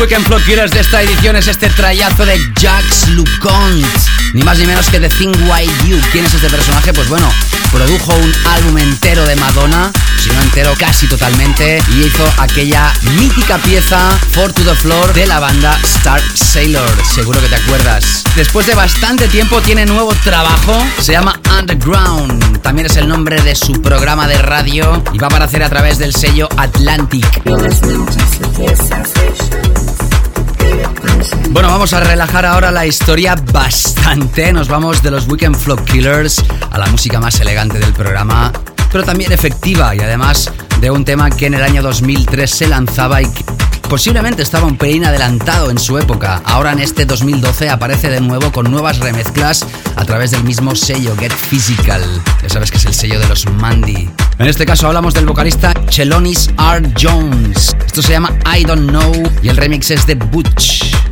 Weekend 0.00 0.24
Flow 0.24 0.40
Killers 0.40 0.70
de 0.70 0.80
esta 0.80 1.02
edición 1.02 1.36
es 1.36 1.46
este 1.46 1.68
trayazo 1.68 2.24
de 2.24 2.38
Jax 2.58 3.08
Lucont. 3.08 3.84
Ni 4.32 4.42
más 4.42 4.58
ni 4.58 4.66
menos 4.66 4.88
que 4.88 4.98
The 4.98 5.10
Thing 5.10 5.34
Why 5.46 5.66
You. 5.86 6.00
¿Quién 6.10 6.24
es 6.24 6.32
este 6.32 6.48
personaje? 6.48 6.94
Pues 6.94 7.06
bueno, 7.10 7.30
produjo 7.70 8.14
un 8.14 8.32
álbum 8.46 8.78
entero 8.78 9.26
de 9.26 9.36
Madonna, 9.36 9.92
si 10.18 10.30
no 10.30 10.40
entero, 10.40 10.72
casi 10.78 11.06
totalmente, 11.06 11.82
y 11.92 12.06
hizo 12.06 12.24
aquella 12.38 12.90
mítica 13.18 13.58
pieza 13.58 14.16
For 14.30 14.50
to 14.50 14.62
the 14.62 14.74
Floor 14.74 15.12
de 15.12 15.26
la 15.26 15.38
banda 15.38 15.78
Star 15.84 16.22
Sailor. 16.34 16.96
Seguro 17.14 17.38
que 17.38 17.48
te 17.48 17.56
acuerdas. 17.56 18.24
Después 18.36 18.66
de 18.66 18.74
bastante 18.74 19.28
tiempo 19.28 19.60
tiene 19.60 19.84
nuevo 19.84 20.14
trabajo, 20.24 20.82
se 20.98 21.12
llama 21.12 21.38
Underground. 21.58 22.62
También 22.62 22.86
es 22.86 22.96
el 22.96 23.06
nombre 23.06 23.42
de 23.42 23.54
su 23.54 23.82
programa 23.82 24.26
de 24.26 24.38
radio 24.38 25.02
y 25.12 25.18
va 25.18 25.26
a 25.26 25.30
aparecer 25.30 25.62
a 25.62 25.68
través 25.68 25.98
del 25.98 26.14
sello 26.14 26.48
Atlantic. 26.56 27.26
Bueno, 31.50 31.68
vamos 31.68 31.92
a 31.94 32.00
relajar 32.00 32.46
ahora 32.46 32.70
la 32.70 32.86
historia 32.86 33.34
bastante. 33.34 34.52
Nos 34.52 34.68
vamos 34.68 35.02
de 35.02 35.10
los 35.10 35.26
Weekend 35.26 35.56
Flow 35.56 35.84
Killers 35.84 36.40
a 36.70 36.78
la 36.78 36.86
música 36.86 37.18
más 37.18 37.40
elegante 37.40 37.80
del 37.80 37.92
programa, 37.92 38.52
pero 38.92 39.02
también 39.02 39.32
efectiva 39.32 39.92
y 39.96 39.98
además 39.98 40.48
de 40.80 40.92
un 40.92 41.04
tema 41.04 41.28
que 41.28 41.46
en 41.46 41.54
el 41.54 41.62
año 41.64 41.82
2003 41.82 42.48
se 42.48 42.68
lanzaba 42.68 43.20
y 43.20 43.26
que 43.26 43.44
posiblemente 43.88 44.42
estaba 44.42 44.68
un 44.68 44.76
pelín 44.76 45.04
adelantado 45.04 45.72
en 45.72 45.80
su 45.80 45.98
época. 45.98 46.40
Ahora 46.44 46.70
en 46.70 46.78
este 46.78 47.04
2012 47.04 47.68
aparece 47.68 48.10
de 48.10 48.20
nuevo 48.20 48.52
con 48.52 48.70
nuevas 48.70 49.00
remezclas 49.00 49.66
a 49.96 50.04
través 50.04 50.30
del 50.30 50.44
mismo 50.44 50.76
sello 50.76 51.16
Get 51.16 51.32
Physical. 51.32 52.04
Ya 52.42 52.48
sabes 52.48 52.70
que 52.70 52.76
es 52.76 52.86
el 52.86 52.94
sello 52.94 53.18
de 53.18 53.26
los 53.26 53.50
Mandy. 53.54 54.08
En 54.38 54.46
este 54.46 54.64
caso 54.64 54.86
hablamos 54.86 55.14
del 55.14 55.26
vocalista 55.26 55.74
Chelonis 55.88 56.48
R. 56.56 56.92
Jones. 56.96 57.76
Esto 57.84 58.02
se 58.02 58.12
llama 58.12 58.32
I 58.56 58.62
Don't 58.62 58.88
Know 58.88 59.12
y 59.42 59.48
el 59.48 59.56
remix 59.56 59.90
es 59.90 60.06
de 60.06 60.14
Butch. 60.14 61.09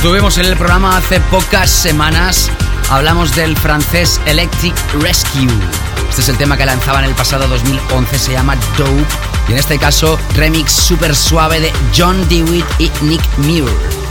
Tuvimos 0.00 0.38
en 0.38 0.46
el 0.46 0.56
programa 0.56 0.96
hace 0.96 1.20
pocas 1.20 1.70
semanas. 1.70 2.50
Hablamos 2.90 3.34
del 3.36 3.56
francés 3.56 4.20
Electric 4.26 4.74
Rescue. 5.00 5.46
Este 6.08 6.22
es 6.22 6.28
el 6.28 6.36
tema 6.36 6.56
que 6.56 6.64
lanzaba 6.64 7.00
en 7.00 7.04
el 7.04 7.14
pasado 7.14 7.46
2011, 7.48 8.18
se 8.18 8.32
llama 8.32 8.56
Dope. 8.78 9.04
Y 9.48 9.52
en 9.52 9.58
este 9.58 9.78
caso, 9.78 10.18
remix 10.34 10.72
súper 10.72 11.14
suave 11.14 11.60
de 11.60 11.72
John 11.96 12.28
Dewitt 12.28 12.64
y 12.78 12.90
Nick 13.02 13.22
Muir. 13.38 13.70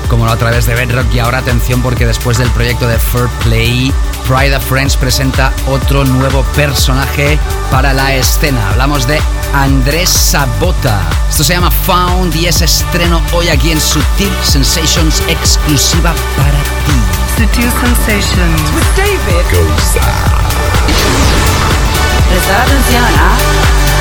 Como 0.09 0.25
la 0.25 0.33
otra 0.33 0.51
vez 0.51 0.65
de 0.67 0.75
Bedrock. 0.75 1.11
Y 1.13 1.19
ahora 1.19 1.39
atención 1.39 1.81
porque 1.81 2.05
después 2.05 2.37
del 2.37 2.49
proyecto 2.51 2.87
de 2.87 2.99
Fair 2.99 3.27
Play, 3.43 3.91
Pride 4.27 4.55
of 4.55 4.65
Friends 4.65 4.95
presenta 4.95 5.51
otro 5.67 6.05
nuevo 6.05 6.43
personaje 6.55 7.37
para 7.71 7.93
la 7.93 8.15
escena. 8.15 8.69
Hablamos 8.69 9.07
de 9.07 9.19
Andrés 9.53 10.09
Sabota. 10.09 10.99
Esto 11.29 11.43
se 11.43 11.53
llama 11.53 11.69
Found 11.69 12.35
y 12.35 12.47
es 12.47 12.61
estreno 12.61 13.21
hoy 13.33 13.49
aquí 13.49 13.71
en 13.71 13.79
Sutil 13.79 14.31
Sensations 14.41 15.21
exclusiva 15.27 16.13
para 16.35 16.59
ti. 16.85 16.97
Sutil 17.37 17.71
Sensations 17.71 18.61
with 18.73 18.83
David 18.97 19.45
Goza. 19.51 20.01
Prestar 22.29 22.61
atención, 22.61 23.05
¿ah? 23.17 23.92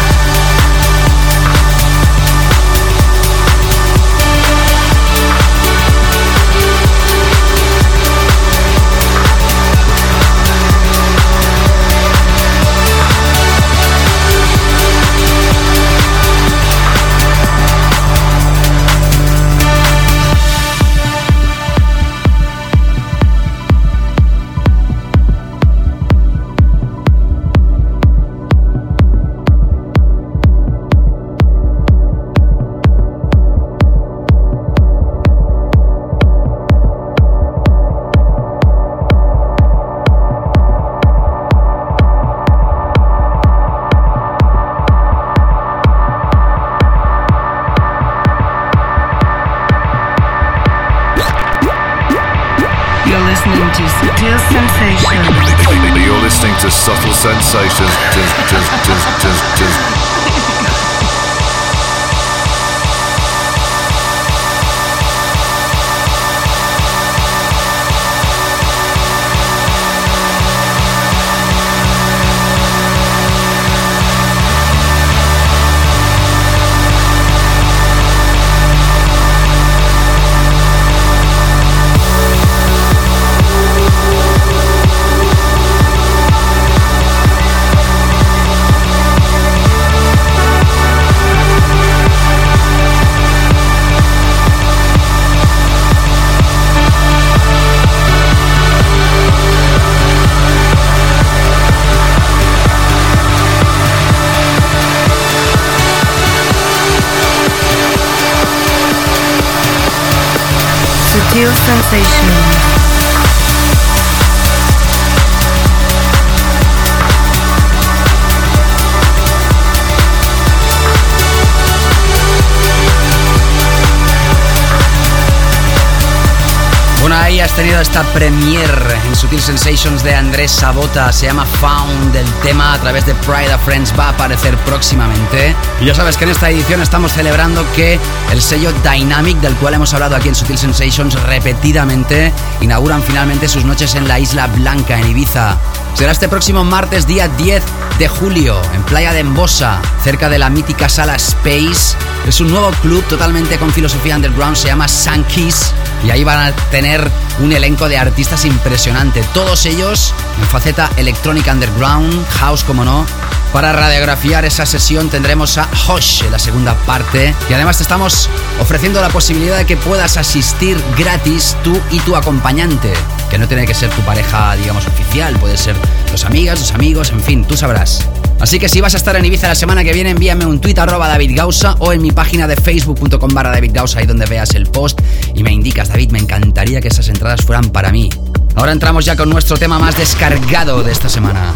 Esta 127.83 128.05
premiere 128.14 128.95
en 129.09 129.16
Sutil 129.16 129.41
Sensations 129.41 130.05
de 130.05 130.14
Andrés 130.14 130.53
Sabota. 130.53 131.12
Se 131.12 131.26
llama 131.26 131.45
Found. 131.45 132.14
El 132.14 132.30
tema 132.35 132.74
a 132.74 132.78
través 132.78 133.05
de 133.07 133.14
Pride 133.16 133.53
of 133.53 133.64
Friends 133.64 133.93
va 133.99 134.07
a 134.07 134.09
aparecer 134.11 134.57
próximamente. 134.59 135.57
Y 135.80 135.87
ya 135.87 135.95
sabes 135.95 136.16
que 136.16 136.22
en 136.22 136.30
esta 136.30 136.49
edición 136.49 136.80
estamos 136.80 137.12
celebrando 137.12 137.66
que 137.74 137.99
el 138.30 138.41
sello 138.41 138.72
Dynamic, 138.85 139.39
del 139.39 139.57
cual 139.57 139.74
hemos 139.74 139.93
hablado 139.95 140.14
aquí 140.14 140.28
en 140.28 140.37
Sutil 140.37 140.59
Sensations 140.59 141.20
repetidamente, 141.24 142.33
inauguran 142.61 143.03
finalmente 143.03 143.49
sus 143.49 143.64
noches 143.64 143.97
en 143.97 144.07
la 144.07 144.20
Isla 144.20 144.47
Blanca, 144.47 145.01
en 145.01 145.11
Ibiza. 145.11 145.57
Será 145.95 146.12
este 146.12 146.28
próximo 146.28 146.62
martes, 146.62 147.09
día 147.09 147.26
10 147.26 147.64
de 147.99 148.07
julio, 148.07 148.62
en 148.74 148.83
Playa 148.85 149.12
de 149.12 149.20
Embosa, 149.20 149.80
cerca 150.05 150.28
de 150.28 150.39
la 150.39 150.51
mítica 150.51 150.89
sala 150.89 151.16
Space. 151.16 151.97
Es 152.28 152.41
un 152.41 152.49
nuevo 152.49 152.70
club 152.80 153.03
totalmente 153.09 153.59
con 153.59 153.72
filosofía 153.72 154.14
underground, 154.14 154.57
se 154.57 154.68
llama 154.68 154.87
Sunkies 154.87 155.74
y 156.05 156.11
ahí 156.11 156.25
van 156.25 156.39
a 156.39 156.53
tener 156.71 157.09
un 157.41 157.53
elenco 157.53 157.89
de 157.89 157.99
artistas 157.99 158.45
impresionante, 158.45 159.23
todos 159.35 159.67
ellos 159.67 160.15
en 160.41 160.49
faceta 160.49 160.91
electrónica 160.97 161.53
underground, 161.53 162.27
house 162.29 162.65
como 162.65 162.85
no. 162.85 163.07
Para 163.53 163.73
radiografiar 163.73 164.47
esa 164.47 164.65
sesión 164.65 165.11
tendremos 165.11 165.59
a 165.59 165.69
Hosh 165.87 166.23
en 166.25 166.33
la 166.33 166.39
segunda 166.39 166.75
parte 166.87 167.35
y 167.51 167.53
además 167.53 167.77
te 167.77 167.83
estamos 167.83 168.31
ofreciendo 168.59 169.03
la 169.03 169.11
posibilidad 169.11 169.59
de 169.59 169.67
que 169.67 169.77
puedas 169.77 170.17
asistir 170.17 170.83
gratis 170.97 171.55
tú 171.63 171.79
y 171.91 172.01
tu 172.01 172.17
acompañante, 172.17 172.91
que 173.31 173.37
no 173.37 173.47
tiene 173.47 173.67
que 173.67 173.75
ser 173.75 173.91
tu 173.91 174.01
pareja, 174.03 174.57
digamos, 174.57 174.87
oficial, 174.87 175.39
puede 175.39 175.59
ser 175.59 175.77
los 176.11 176.25
amigas, 176.25 176.61
los 176.61 176.73
amigos, 176.73 177.11
en 177.11 177.21
fin, 177.21 177.45
tú 177.45 177.55
sabrás. 177.55 178.09
Así 178.43 178.59
que 178.59 178.68
si 178.68 178.80
vas 178.80 178.93
a 178.95 178.97
estar 178.97 179.14
en 179.14 179.24
Ibiza 179.24 179.47
la 179.47 179.55
semana 179.55 179.84
que 179.84 179.93
viene, 179.93 180.11
envíame 180.11 180.45
un 180.47 180.61
tweet 180.61 180.76
arroba 180.76 181.07
David 181.07 181.30
Gausa 181.36 181.76
o 181.78 181.93
en 181.93 182.03
mi 182.03 182.11
página 182.11 182.49
de 182.49 182.57
facebook.com 182.57 183.30
barra 183.32 183.53
David 183.53 183.70
Gausa, 183.72 184.01
ahí 184.01 184.07
donde 184.07 184.26
veas 184.26 184.57
el 184.57 184.66
post 184.66 185.01
y 185.32 185.45
me 185.45 185.53
indicas, 185.53 185.88
David, 185.88 186.11
me 186.11 186.18
encantaría 186.18 186.80
que 186.80 186.88
esas 186.88 187.07
entradas 187.07 187.43
fueran 187.43 187.70
para 187.70 187.93
mí. 187.93 188.11
Ahora 188.57 188.72
entramos 188.72 189.05
ya 189.05 189.14
con 189.14 189.30
nuestro 189.30 189.57
tema 189.57 189.78
más 189.78 189.97
descargado 189.97 190.82
de 190.82 190.90
esta 190.90 191.09
semana. 191.09 191.55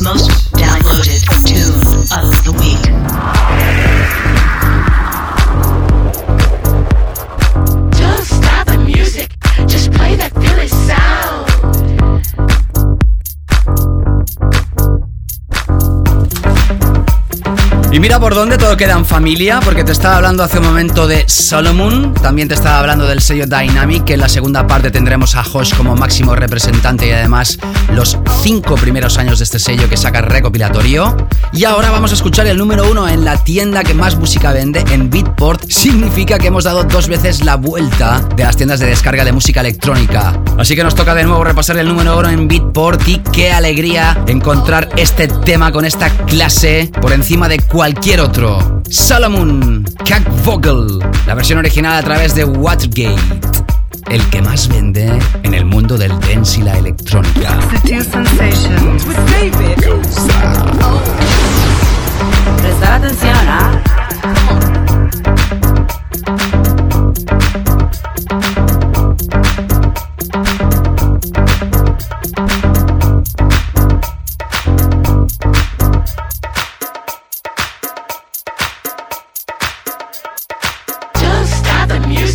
Most 0.00 0.30
downloaded 0.52 1.22
tune 1.44 1.84
of 2.10 2.42
the 2.42 2.50
week. 2.50 3.43
Mira 18.04 18.20
por 18.20 18.34
dónde 18.34 18.58
todo 18.58 18.76
queda 18.76 18.92
en 18.98 19.06
familia, 19.06 19.60
porque 19.64 19.82
te 19.82 19.92
estaba 19.92 20.16
hablando 20.16 20.42
hace 20.42 20.58
un 20.58 20.66
momento 20.66 21.06
de 21.06 21.26
Solomon, 21.26 22.12
también 22.12 22.48
te 22.48 22.54
estaba 22.54 22.78
hablando 22.78 23.06
del 23.06 23.22
sello 23.22 23.46
Dynamic, 23.46 24.04
que 24.04 24.12
en 24.12 24.20
la 24.20 24.28
segunda 24.28 24.66
parte 24.66 24.90
tendremos 24.90 25.34
a 25.36 25.42
Hosh 25.42 25.72
como 25.72 25.96
máximo 25.96 26.36
representante 26.36 27.06
y 27.06 27.12
además 27.12 27.58
los 27.94 28.18
cinco 28.42 28.74
primeros 28.74 29.16
años 29.16 29.38
de 29.38 29.44
este 29.44 29.58
sello 29.58 29.88
que 29.88 29.96
saca 29.96 30.20
recopilatorio. 30.20 31.16
Y 31.54 31.64
ahora 31.64 31.90
vamos 31.90 32.10
a 32.10 32.14
escuchar 32.14 32.46
el 32.46 32.58
número 32.58 32.90
uno 32.90 33.08
en 33.08 33.24
la 33.24 33.42
tienda 33.42 33.82
que 33.82 33.94
más 33.94 34.16
música 34.18 34.52
vende, 34.52 34.84
en 34.90 35.08
Beatport. 35.08 35.64
Significa 35.70 36.38
que 36.38 36.48
hemos 36.48 36.64
dado 36.64 36.84
dos 36.84 37.08
veces 37.08 37.42
la 37.42 37.56
vuelta 37.56 38.20
de 38.36 38.44
las 38.44 38.58
tiendas 38.58 38.80
de 38.80 38.86
descarga 38.86 39.24
de 39.24 39.32
música 39.32 39.60
electrónica. 39.60 40.38
Así 40.58 40.76
que 40.76 40.84
nos 40.84 40.94
toca 40.94 41.14
de 41.14 41.24
nuevo 41.24 41.42
repasar 41.42 41.78
el 41.78 41.88
número 41.88 42.18
uno 42.18 42.28
en 42.28 42.48
Beatport 42.48 43.08
y 43.08 43.18
qué 43.32 43.50
alegría 43.50 44.22
encontrar 44.26 44.90
este 44.98 45.26
tema 45.26 45.72
con 45.72 45.86
esta 45.86 46.10
clase 46.10 46.90
por 47.00 47.14
encima 47.14 47.48
de 47.48 47.60
cualquier 47.60 47.93
cualquier 47.94 48.20
otro. 48.20 48.82
Solomon 48.90 49.84
Cack 50.04 50.28
Vogel, 50.44 50.98
la 51.26 51.34
versión 51.34 51.60
original 51.60 51.96
a 51.96 52.02
través 52.02 52.34
de 52.34 52.44
Watergate. 52.44 53.14
El 54.10 54.20
que 54.30 54.42
más 54.42 54.66
vende 54.68 55.16
en 55.44 55.54
el 55.54 55.64
mundo 55.64 55.96
del 55.96 56.10
dance 56.18 56.60
y 56.60 56.64
la 56.64 56.76
electrónica. 56.76 57.56
Atención, 62.82 63.36
¿ah? 63.48 63.93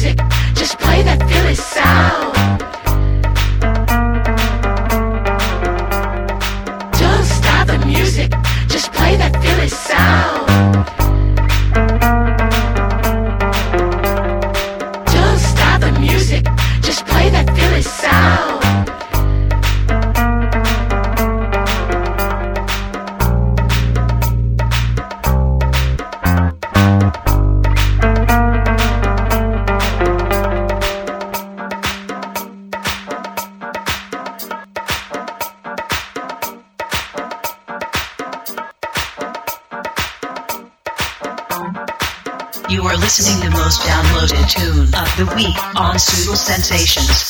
The 0.01 0.48
Sensations. 46.49 47.28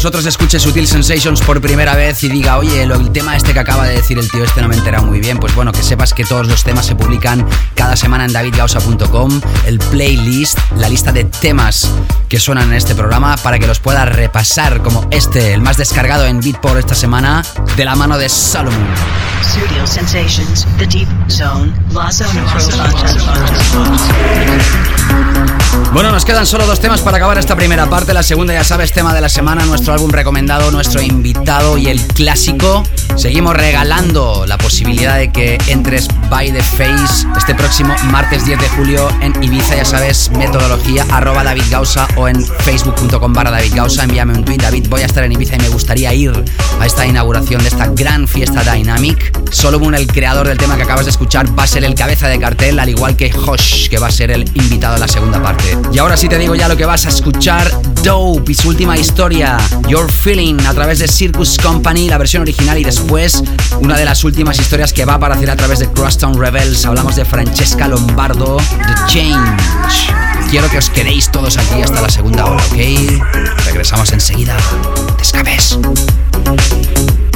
Vosotros 0.00 0.24
escuche 0.24 0.58
Sutil 0.58 0.88
Sensations 0.88 1.42
por 1.42 1.60
primera 1.60 1.94
vez 1.94 2.24
y 2.24 2.30
diga, 2.30 2.56
oye, 2.56 2.84
el 2.84 3.12
tema 3.12 3.36
este 3.36 3.52
que 3.52 3.60
acaba 3.60 3.86
de 3.86 3.96
decir 3.96 4.18
el 4.18 4.30
tío 4.30 4.42
este 4.44 4.62
no 4.62 4.68
me 4.68 4.74
entera 4.74 5.02
muy 5.02 5.20
bien. 5.20 5.36
Pues 5.36 5.54
bueno, 5.54 5.72
que 5.72 5.82
sepas 5.82 6.14
que 6.14 6.24
todos 6.24 6.46
los 6.46 6.64
temas 6.64 6.86
se 6.86 6.94
publican 6.94 7.46
cada 7.74 7.96
semana 7.96 8.24
en 8.24 8.32
davidgausa.com, 8.32 9.42
el 9.66 9.78
playlist, 9.78 10.58
la 10.78 10.88
lista 10.88 11.12
de 11.12 11.24
temas 11.24 11.90
que 12.30 12.40
suenan 12.40 12.70
en 12.70 12.76
este 12.76 12.94
programa 12.94 13.36
para 13.36 13.58
que 13.58 13.66
los 13.66 13.78
puedas 13.78 14.08
repasar 14.08 14.80
como 14.80 15.06
este, 15.10 15.52
el 15.52 15.60
más 15.60 15.76
descargado 15.76 16.24
en 16.24 16.40
Beatport 16.40 16.78
esta 16.78 16.94
semana, 16.94 17.42
de 17.76 17.84
la 17.84 17.94
mano 17.94 18.16
de 18.16 18.30
Salomon. 18.30 18.80
Studio 19.42 19.86
Sensations, 19.86 20.66
The 20.78 20.86
Deep 20.86 21.08
Zone, 21.28 21.74
La 21.92 22.10
Zone 22.10 22.40
Bueno, 25.92 26.12
nos 26.12 26.24
quedan 26.24 26.46
solo 26.46 26.66
dos 26.66 26.78
temas 26.78 27.00
para 27.00 27.16
acabar 27.16 27.36
esta 27.38 27.56
primera 27.56 27.90
parte. 27.90 28.14
La 28.14 28.22
segunda, 28.22 28.54
ya 28.54 28.62
sabes, 28.62 28.92
tema 28.92 29.12
de 29.12 29.20
la 29.20 29.28
semana, 29.28 29.66
nuestro 29.66 29.92
álbum 29.92 30.10
recomendado, 30.10 30.70
nuestro 30.70 31.02
invitado 31.02 31.78
y 31.78 31.88
el 31.88 32.00
clásico. 32.00 32.84
Seguimos 33.16 33.56
regalando 33.56 34.46
la 34.46 34.56
posibilidad 34.56 35.18
de 35.18 35.32
que 35.32 35.58
entres 35.66 36.06
by 36.28 36.52
the 36.52 36.62
face 36.62 37.26
este 37.36 37.56
próximo 37.56 37.92
martes 38.04 38.44
10 38.44 38.60
de 38.60 38.68
julio 38.68 39.08
en 39.20 39.42
Ibiza, 39.42 39.74
ya 39.74 39.84
sabes, 39.84 40.30
metodología 40.30 41.04
arroba 41.10 41.42
David 41.42 41.64
Gausa 41.70 42.06
o 42.16 42.28
en 42.28 42.40
facebook.com 42.40 43.32
barra 43.32 43.50
David 43.50 43.74
Gausa. 43.74 44.04
Envíame 44.04 44.34
un 44.34 44.44
tweet, 44.44 44.58
David, 44.58 44.86
voy 44.88 45.02
a 45.02 45.06
estar 45.06 45.24
en 45.24 45.32
Ibiza 45.32 45.56
y 45.56 45.58
me 45.58 45.68
gustaría 45.70 46.14
ir 46.14 46.32
a 46.78 46.86
esta 46.86 47.04
inauguración 47.04 47.62
de 47.62 47.68
esta 47.68 47.88
gran 47.88 48.28
fiesta 48.28 48.62
Dynamic. 48.62 49.39
Solomon, 49.50 49.94
el 49.94 50.06
creador 50.06 50.48
del 50.48 50.58
tema 50.58 50.76
que 50.76 50.82
acabas 50.82 51.04
de 51.04 51.10
escuchar, 51.10 51.58
va 51.58 51.64
a 51.64 51.66
ser 51.66 51.84
el 51.84 51.94
cabeza 51.94 52.28
de 52.28 52.38
cartel, 52.38 52.78
al 52.78 52.88
igual 52.88 53.16
que 53.16 53.32
Hosh, 53.32 53.88
que 53.88 53.98
va 53.98 54.08
a 54.08 54.10
ser 54.10 54.30
el 54.30 54.44
invitado 54.54 54.96
a 54.96 54.98
la 54.98 55.08
segunda 55.08 55.42
parte. 55.42 55.76
Y 55.92 55.98
ahora 55.98 56.16
sí 56.16 56.28
te 56.28 56.38
digo 56.38 56.54
ya 56.54 56.68
lo 56.68 56.76
que 56.76 56.84
vas 56.84 57.06
a 57.06 57.08
escuchar, 57.08 57.70
Dope 58.02 58.52
y 58.52 58.54
su 58.54 58.68
última 58.68 58.96
historia, 58.96 59.58
Your 59.88 60.10
Feeling, 60.10 60.58
a 60.66 60.74
través 60.74 60.98
de 61.00 61.08
Circus 61.08 61.56
Company, 61.58 62.08
la 62.08 62.18
versión 62.18 62.42
original 62.42 62.78
y 62.78 62.84
después 62.84 63.42
una 63.80 63.96
de 63.96 64.04
las 64.04 64.24
últimas 64.24 64.58
historias 64.58 64.92
que 64.92 65.04
va 65.04 65.14
a 65.14 65.16
aparecer 65.16 65.50
a 65.50 65.56
través 65.56 65.78
de 65.78 65.90
Crosstown 65.90 66.38
Rebels. 66.38 66.84
Hablamos 66.84 67.16
de 67.16 67.24
Francesca 67.24 67.88
Lombardo, 67.88 68.56
The 68.56 68.94
Change. 69.12 70.14
Quiero 70.50 70.68
que 70.70 70.78
os 70.78 70.90
quedéis 70.90 71.30
todos 71.30 71.56
aquí 71.58 71.82
hasta 71.82 72.00
la 72.00 72.08
segunda 72.08 72.46
hora, 72.46 72.62
¿ok? 72.64 73.64
Regresamos 73.66 74.12
enseguida. 74.12 74.56
Descabes. 75.18 75.78
Subtle 76.60 77.29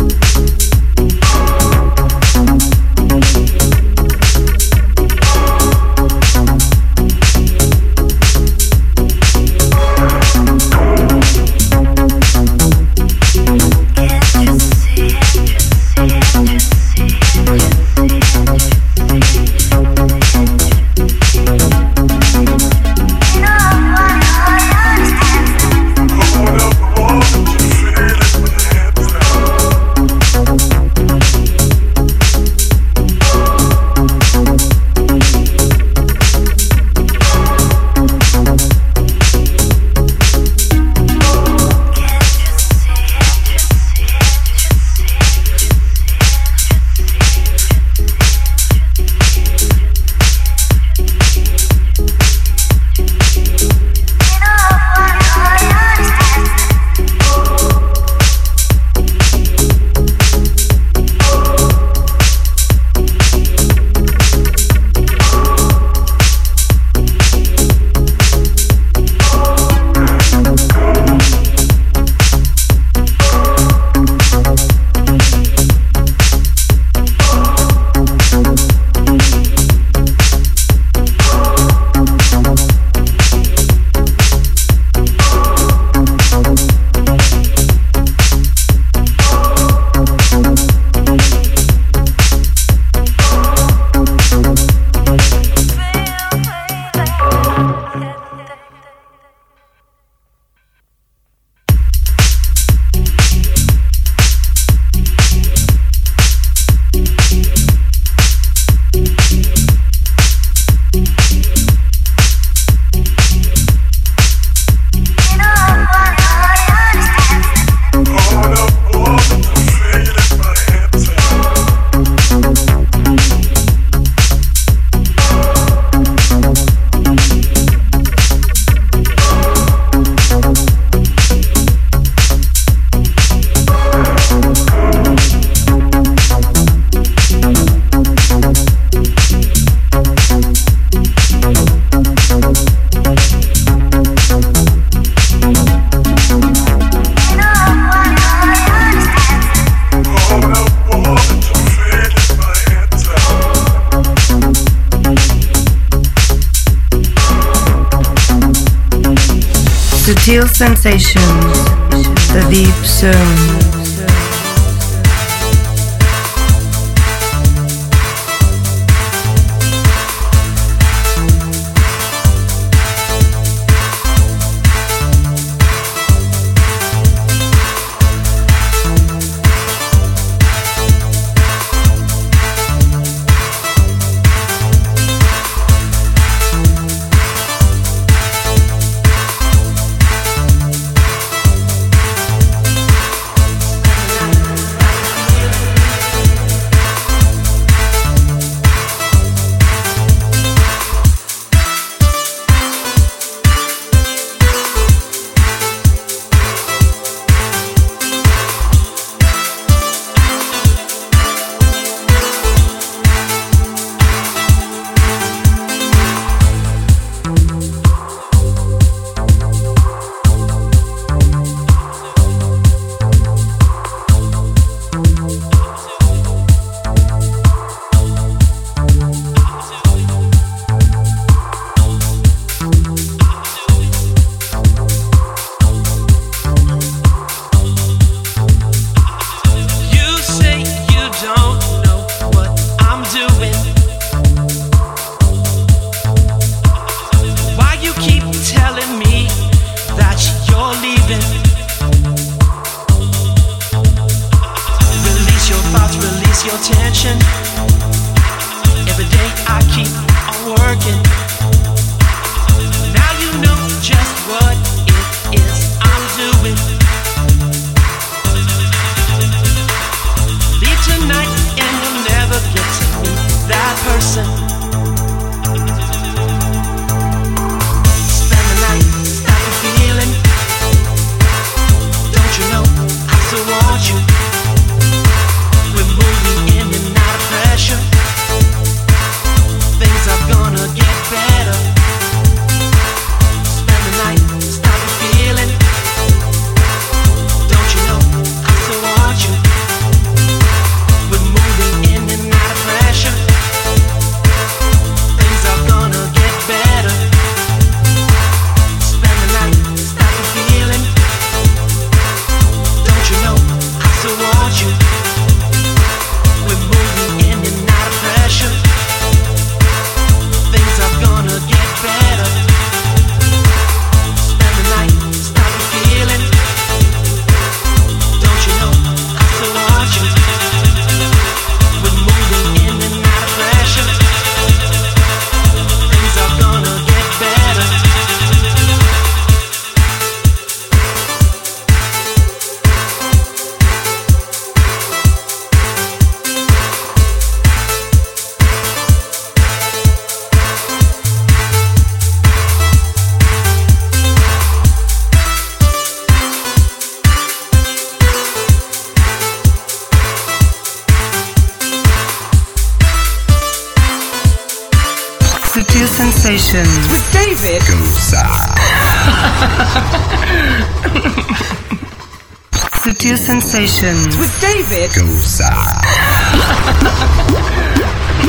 Sensations 373.05 374.17
with 374.17 374.33
David 374.41 374.91
Gosa. 374.93 375.53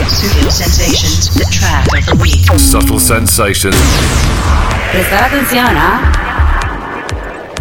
Sutil 0.05 0.51
Sensations, 0.51 1.33
the 1.33 1.45
track 1.49 1.87
of 1.97 2.05
the 2.05 2.15
week. 2.21 2.43
Subtle 2.59 2.99
Sensations. 2.99 3.73
Prestar 4.91 5.23
atención, 5.23 5.65
¿ah? 5.77 6.11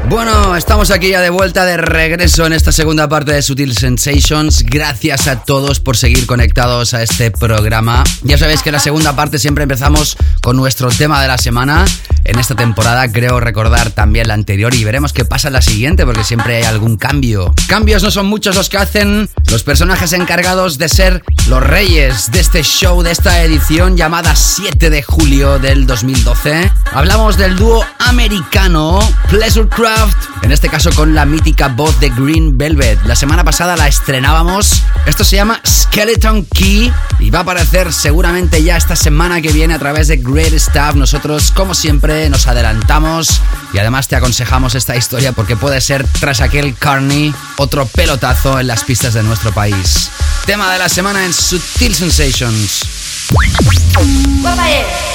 Bueno, 0.08 0.56
estamos 0.56 0.90
aquí 0.90 1.10
ya 1.10 1.20
de 1.20 1.30
vuelta, 1.30 1.64
de 1.64 1.76
regreso 1.76 2.46
en 2.46 2.52
esta 2.52 2.72
segunda 2.72 3.08
parte 3.08 3.32
de 3.32 3.42
Sutil 3.42 3.76
Sensations. 3.76 4.64
Gracias 4.64 5.28
a 5.28 5.44
todos 5.44 5.78
por 5.78 5.96
seguir 5.96 6.26
conectados 6.26 6.94
a 6.94 7.02
este 7.02 7.30
programa. 7.30 8.02
Ya 8.22 8.36
sabéis 8.38 8.62
que 8.62 8.70
en 8.70 8.74
la 8.74 8.80
segunda 8.80 9.14
parte 9.14 9.38
siempre 9.38 9.62
empezamos 9.62 10.16
con 10.42 10.56
nuestro 10.56 10.88
tema 10.88 11.22
de 11.22 11.28
la 11.28 11.38
semana 11.38 11.84
en 12.24 12.38
esta 12.38 12.54
temporada. 12.54 13.10
Creo 13.12 13.40
recordar 13.40 13.90
también 13.90 14.28
la 14.28 14.34
anterior 14.34 14.74
y 14.74 14.84
veremos 14.84 15.12
qué 15.12 15.24
pasa 15.24 15.48
en 15.48 15.54
la 15.54 15.62
siguiente 15.62 16.04
porque 16.04 16.24
siempre 16.24 16.56
hay 16.56 16.64
algún 16.64 16.96
cambio. 16.96 17.54
Cambios 17.68 18.02
no 18.02 18.10
son 18.10 18.26
muchos 18.26 18.56
los 18.56 18.68
que 18.68 18.78
hacen 18.78 19.28
los 19.50 19.62
personajes 19.62 20.12
encargados 20.12 20.78
de 20.78 20.88
ser 20.88 21.22
los 21.48 21.62
reyes 21.62 22.30
de 22.30 22.40
este 22.40 22.62
show, 22.62 23.02
de 23.02 23.10
esta 23.10 23.42
edición 23.42 23.96
llamada 23.96 24.34
7 24.34 24.90
de 24.90 25.02
julio 25.02 25.58
del 25.58 25.86
2012. 25.86 26.70
Hablamos 26.92 27.36
del 27.36 27.56
dúo 27.56 27.84
americano 27.98 28.98
Pleasurecraft, 29.28 30.44
en 30.44 30.52
este 30.52 30.68
caso 30.68 30.90
con 30.94 31.14
la 31.14 31.26
mítica 31.26 31.68
voz 31.68 31.98
de 32.00 32.10
Green 32.10 32.56
Velvet. 32.56 33.04
La 33.04 33.16
semana 33.16 33.44
pasada 33.44 33.76
la 33.76 33.88
estrenábamos. 33.88 34.82
Esto 35.06 35.24
se 35.24 35.36
llama 35.36 35.60
Skeleton 35.66 36.46
Key 36.46 36.92
y 37.18 37.30
va 37.30 37.40
a 37.40 37.42
aparecer 37.42 37.92
seguramente 37.92 38.62
ya 38.62 38.76
esta 38.76 38.96
semana 38.96 39.40
que 39.40 39.52
viene 39.52 39.74
a 39.74 39.78
través 39.78 40.08
de 40.08 40.16
Great 40.16 40.54
Stuff. 40.58 40.94
Nosotros, 40.94 41.52
como 41.52 41.74
siempre, 41.74 42.13
nos 42.30 42.46
adelantamos 42.46 43.40
y 43.72 43.78
además 43.78 44.06
te 44.08 44.16
aconsejamos 44.16 44.74
esta 44.74 44.96
historia 44.96 45.32
porque 45.32 45.56
puede 45.56 45.80
ser, 45.80 46.06
tras 46.20 46.40
aquel 46.40 46.76
Carney, 46.76 47.34
otro 47.56 47.86
pelotazo 47.86 48.60
en 48.60 48.68
las 48.68 48.84
pistas 48.84 49.14
de 49.14 49.22
nuestro 49.22 49.52
país. 49.52 50.10
Tema 50.46 50.72
de 50.72 50.78
la 50.78 50.88
semana 50.88 51.24
en 51.24 51.32
Sutil 51.32 51.94
Sensations. 51.94 52.82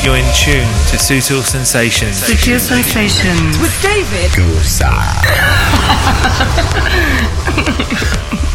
You're 0.03 0.17
in 0.17 0.25
tune 0.33 0.67
to 0.91 0.97
Sutil 0.97 1.43
Sensations. 1.43 2.17
Sutil 2.17 2.59
Sensations 2.59 3.57
with 3.59 3.71
David 3.81 4.31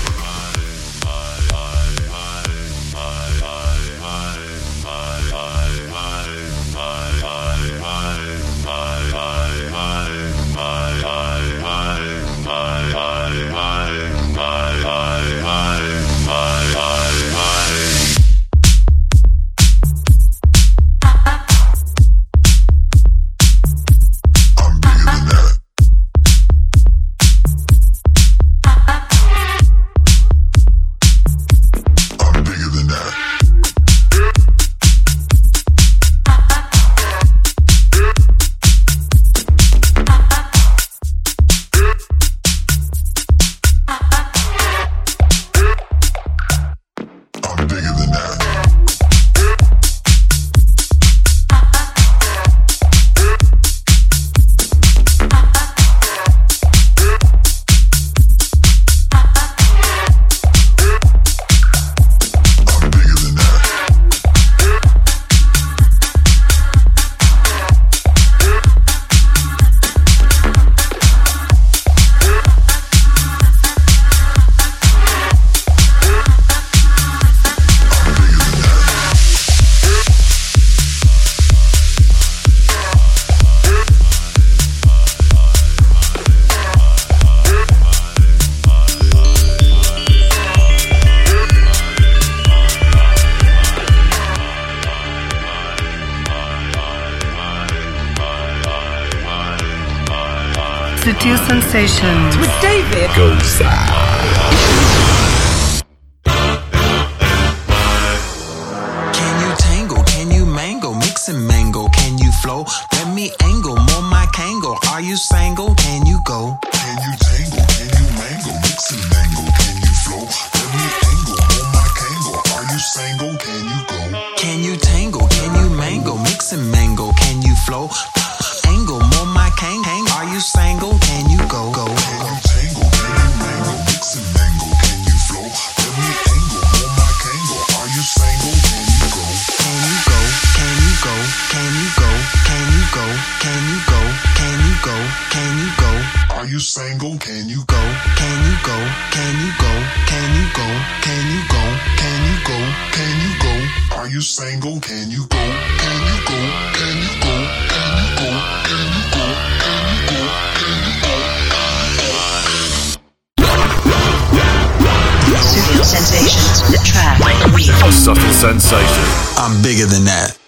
Bigger 169.62 169.86
than 169.86 170.04
that. 170.04 170.43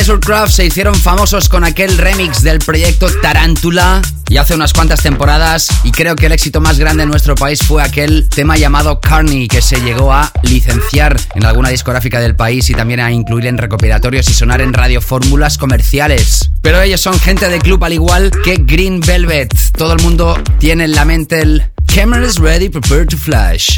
A 0.00 0.02
los 0.02 0.18
Pleasurecraft 0.18 0.52
se 0.54 0.64
hicieron 0.64 0.94
famosos 0.94 1.50
con 1.50 1.62
aquel 1.62 1.98
remix 1.98 2.42
del 2.42 2.58
proyecto 2.58 3.08
Tarántula 3.20 4.00
y 4.30 4.38
hace 4.38 4.54
unas 4.54 4.72
cuantas 4.72 5.02
temporadas 5.02 5.68
y 5.84 5.90
creo 5.90 6.16
que 6.16 6.24
el 6.26 6.32
éxito 6.32 6.62
más 6.62 6.78
grande 6.78 7.02
en 7.02 7.10
nuestro 7.10 7.34
país 7.34 7.60
fue 7.62 7.82
aquel 7.82 8.26
tema 8.30 8.56
llamado 8.56 8.98
Carney 9.00 9.46
que 9.46 9.60
se 9.60 9.78
llegó 9.80 10.10
a 10.10 10.32
licenciar 10.42 11.20
en 11.34 11.44
alguna 11.44 11.68
discográfica 11.68 12.18
del 12.18 12.34
país 12.34 12.70
y 12.70 12.74
también 12.74 13.00
a 13.00 13.12
incluir 13.12 13.46
en 13.46 13.58
recopilatorios 13.58 14.28
y 14.30 14.32
sonar 14.32 14.62
en 14.62 14.72
radiofórmulas 14.72 15.58
comerciales. 15.58 16.50
Pero 16.62 16.80
ellos 16.80 17.02
son 17.02 17.18
gente 17.20 17.50
de 17.50 17.58
club 17.58 17.84
al 17.84 17.92
igual 17.92 18.30
que 18.42 18.56
Green 18.56 19.00
Velvet. 19.00 19.54
Todo 19.76 19.92
el 19.92 20.02
mundo 20.02 20.38
tiene 20.58 20.84
en 20.84 20.92
la 20.92 21.04
mente 21.04 21.42
el 21.42 21.64
Cameras 21.94 22.38
ready, 22.38 22.70
prepare 22.70 23.04
to 23.04 23.18
flash. 23.18 23.76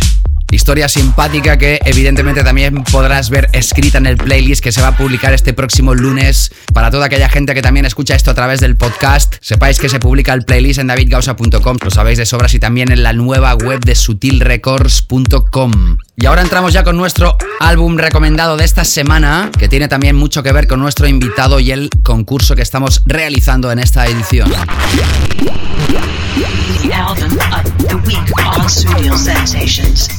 Historia 0.52 0.86
simpática 0.86 1.56
que 1.56 1.80
evidentemente 1.82 2.44
también 2.44 2.84
podrás 2.84 3.30
ver 3.30 3.48
escrita 3.54 3.96
en 3.96 4.04
el 4.04 4.18
playlist 4.18 4.62
que 4.62 4.70
se 4.70 4.82
va 4.82 4.88
a 4.88 4.96
publicar 4.98 5.32
este 5.32 5.54
próximo 5.54 5.94
lunes. 5.94 6.52
Para 6.74 6.90
toda 6.90 7.06
aquella 7.06 7.30
gente 7.30 7.54
que 7.54 7.62
también 7.62 7.86
escucha 7.86 8.14
esto 8.14 8.32
a 8.32 8.34
través 8.34 8.60
del 8.60 8.76
podcast, 8.76 9.36
sepáis 9.40 9.78
que 9.78 9.88
se 9.88 9.98
publica 9.98 10.34
el 10.34 10.44
playlist 10.44 10.78
en 10.78 10.88
davidgausa.com, 10.88 11.78
lo 11.82 11.90
sabéis 11.90 12.18
de 12.18 12.26
sobras 12.26 12.52
y 12.52 12.58
también 12.58 12.92
en 12.92 13.02
la 13.02 13.14
nueva 13.14 13.54
web 13.54 13.80
de 13.80 13.94
sutilrecords.com. 13.94 15.96
Y 16.22 16.26
ahora 16.26 16.42
entramos 16.42 16.72
ya 16.72 16.84
con 16.84 16.96
nuestro 16.96 17.36
álbum 17.58 17.96
recomendado 17.96 18.56
de 18.56 18.64
esta 18.64 18.84
semana, 18.84 19.50
que 19.58 19.68
tiene 19.68 19.88
también 19.88 20.14
mucho 20.14 20.44
que 20.44 20.52
ver 20.52 20.68
con 20.68 20.78
nuestro 20.78 21.08
invitado 21.08 21.58
y 21.58 21.72
el 21.72 21.90
concurso 22.04 22.54
que 22.54 22.62
estamos 22.62 23.02
realizando 23.06 23.72
en 23.72 23.80
esta 23.80 24.06
edición. 24.06 24.48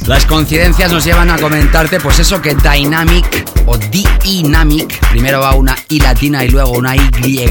Las 0.06 0.26
coincidencias 0.26 0.92
nos 0.92 1.04
llevan 1.04 1.30
a 1.30 1.38
comentarte, 1.38 1.98
pues 2.00 2.18
eso 2.18 2.42
que 2.42 2.54
Dynamic 2.54 3.50
o 3.64 3.78
Dynamic, 3.78 5.08
primero 5.08 5.40
va 5.40 5.54
una 5.54 5.74
I 5.88 6.00
latina 6.00 6.44
y 6.44 6.50
luego 6.50 6.72
una 6.72 6.96
Y, 6.96 7.48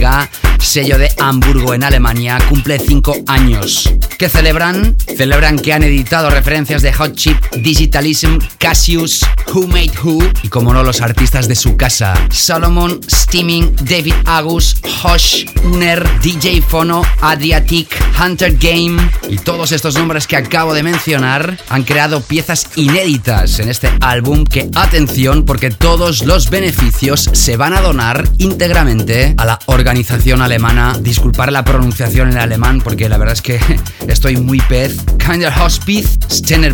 sello 0.59 0.97
de 0.97 1.11
Hamburgo 1.19 1.73
en 1.73 1.83
Alemania, 1.83 2.37
cumple 2.47 2.79
5 2.79 3.23
años. 3.27 3.91
¿Qué 4.17 4.29
celebran? 4.29 4.95
Celebran 5.17 5.59
que 5.59 5.73
han 5.73 5.83
editado 5.83 6.29
referencias 6.29 6.81
de 6.81 6.93
Hot 6.93 7.15
Chip, 7.15 7.37
Digitalism, 7.57 8.37
Cassius, 8.57 9.21
Who 9.53 9.67
Made 9.67 9.91
Who 10.03 10.19
y 10.41 10.49
como 10.49 10.73
no 10.73 10.83
los 10.83 11.01
artistas 11.01 11.47
de 11.47 11.55
su 11.55 11.75
casa, 11.77 12.13
Solomon, 12.31 12.99
Steaming, 13.09 13.75
David 13.81 14.15
Agus, 14.25 14.77
Hosh, 15.03 15.45
Uner, 15.63 16.07
DJ 16.21 16.61
Fono, 16.61 17.03
Adriatic, 17.21 17.87
Hunter 18.19 18.57
Game 18.57 19.01
y 19.29 19.37
todos 19.37 19.71
estos 19.71 19.95
nombres 19.95 20.27
que 20.27 20.37
acabo 20.37 20.73
de 20.73 20.83
mencionar 20.83 21.57
han 21.69 21.83
creado 21.83 22.21
piezas 22.21 22.67
inéditas 22.75 23.59
en 23.59 23.69
este 23.69 23.89
álbum 24.01 24.45
que, 24.45 24.69
atención, 24.75 25.45
porque 25.45 25.69
todos 25.69 26.25
los 26.25 26.49
beneficios 26.49 27.29
se 27.33 27.57
van 27.57 27.73
a 27.73 27.81
donar 27.81 28.27
íntegramente 28.37 29.35
a 29.37 29.45
la 29.45 29.59
organización 29.67 30.41
alemana. 30.41 30.97
Disculpar 30.99 31.51
la 31.51 31.63
pronunciación 31.63 32.31
en 32.31 32.37
alemán 32.37 32.81
porque 32.81 33.09
la 33.09 33.17
verdad 33.17 33.33
es 33.33 33.41
que 33.41 33.59
estoy 34.07 34.37
muy 34.37 34.59
pez. 34.61 34.97
Kinder 35.17 35.53
Hospice 35.59 36.17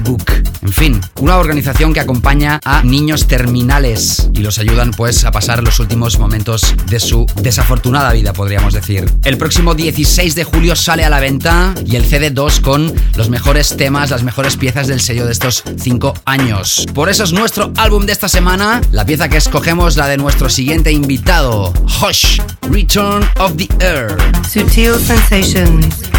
Book. 0.04 0.24
En 0.62 0.74
fin, 0.74 1.02
una 1.22 1.38
organización 1.38 1.49
que 1.50 2.00
acompaña 2.00 2.60
a 2.64 2.84
niños 2.84 3.26
terminales 3.26 4.30
y 4.34 4.40
los 4.42 4.60
ayudan 4.60 4.92
pues 4.92 5.26
a 5.26 5.32
pasar 5.32 5.64
los 5.64 5.80
últimos 5.80 6.20
momentos 6.20 6.76
de 6.86 7.00
su 7.00 7.26
desafortunada 7.42 8.14
vida, 8.14 8.34
podríamos 8.34 8.74
decir. 8.74 9.12
El 9.24 9.38
próximo 9.38 9.74
16 9.74 10.36
de 10.36 10.44
julio 10.44 10.76
sale 10.76 11.04
a 11.04 11.10
la 11.10 11.20
venta 11.20 11.74
y 11.86 11.96
el 11.96 12.06
CD2 12.06 12.62
con 12.62 12.94
los 13.16 13.30
mejores 13.30 13.76
temas, 13.76 14.12
las 14.12 14.24
mejores 14.24 14.58
piezas 14.58 14.88
del 14.88 15.02
sello 15.02 15.26
de 15.26 15.32
estos 15.32 15.64
5 15.80 16.14
años. 16.26 16.86
Por 16.94 17.10
eso 17.10 17.24
es 17.24 17.34
nuestro 17.34 17.74
álbum 17.78 18.06
de 18.06 18.14
esta 18.14 18.30
semana, 18.30 18.80
la 18.92 19.06
pieza 19.06 19.28
que 19.28 19.38
escogemos, 19.38 19.98
la 19.98 20.08
de 20.08 20.18
nuestro 20.18 20.50
siguiente 20.50 20.92
invitado, 20.92 21.74
Hush, 22.02 22.40
Return 22.70 23.28
of 23.40 23.56
the 23.56 23.68
Air. 23.80 24.16
Sutil 24.48 24.94
Sensations. 24.96 26.10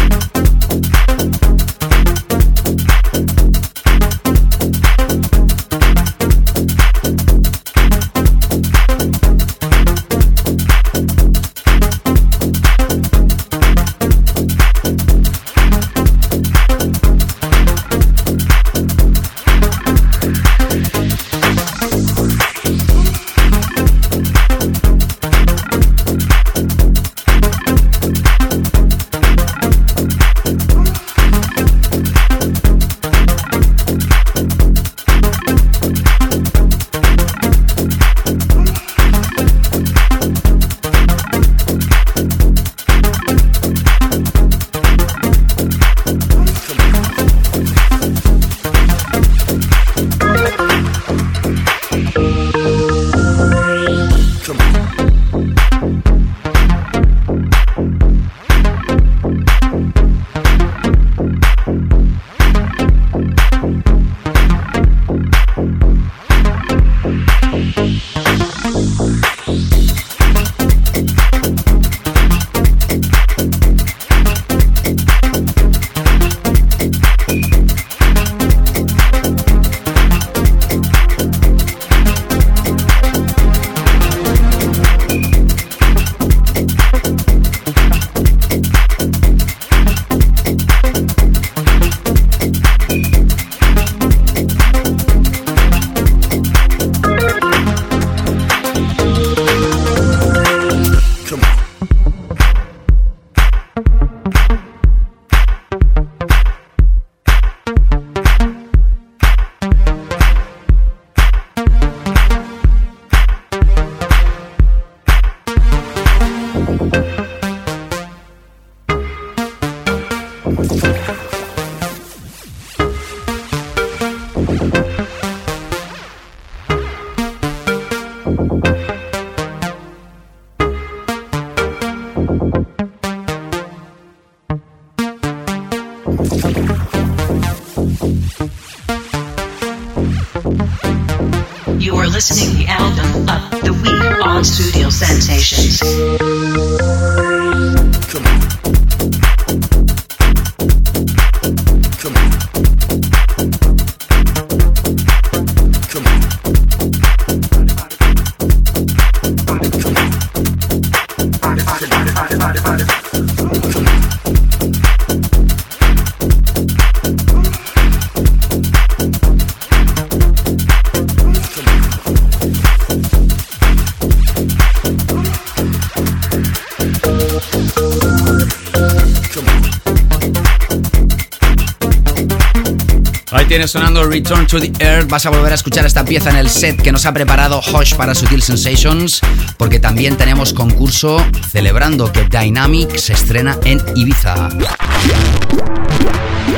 Tienes 183.51 183.71
sonando 183.71 184.05
Return 184.05 184.47
to 184.47 184.61
the 184.61 184.71
Earth. 184.79 185.09
Vas 185.09 185.25
a 185.25 185.29
volver 185.29 185.51
a 185.51 185.55
escuchar 185.55 185.85
esta 185.85 186.05
pieza 186.05 186.29
en 186.29 186.37
el 186.37 186.49
set 186.49 186.81
que 186.81 186.89
nos 186.89 187.05
ha 187.05 187.13
preparado 187.13 187.59
Hosh 187.59 187.95
para 187.95 188.15
Sutil 188.15 188.41
Sensations, 188.41 189.19
porque 189.57 189.77
también 189.77 190.15
tenemos 190.15 190.53
concurso 190.53 191.21
celebrando 191.49 192.09
que 192.13 192.23
Dynamic 192.23 192.95
se 192.95 193.11
estrena 193.11 193.57
en 193.65 193.83
Ibiza. 193.93 194.47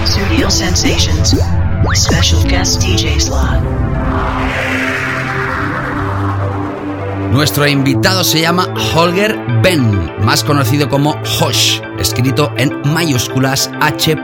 Sutil 0.05 0.51
Sensations, 0.51 1.35
special 1.95 2.43
guest 2.47 2.83
DJ 2.83 3.19
slot. 3.19 3.63
Nuestro 7.31 7.67
invitado 7.67 8.23
se 8.23 8.39
llama 8.39 8.71
Holger 8.93 9.35
Ben, 9.63 10.13
más 10.23 10.43
conocido 10.43 10.89
como 10.89 11.19
Hosh, 11.39 11.79
escrito 12.03 12.53
en 12.57 12.81
mayúsculas 12.93 13.71
H.O.S.H. 13.81 14.23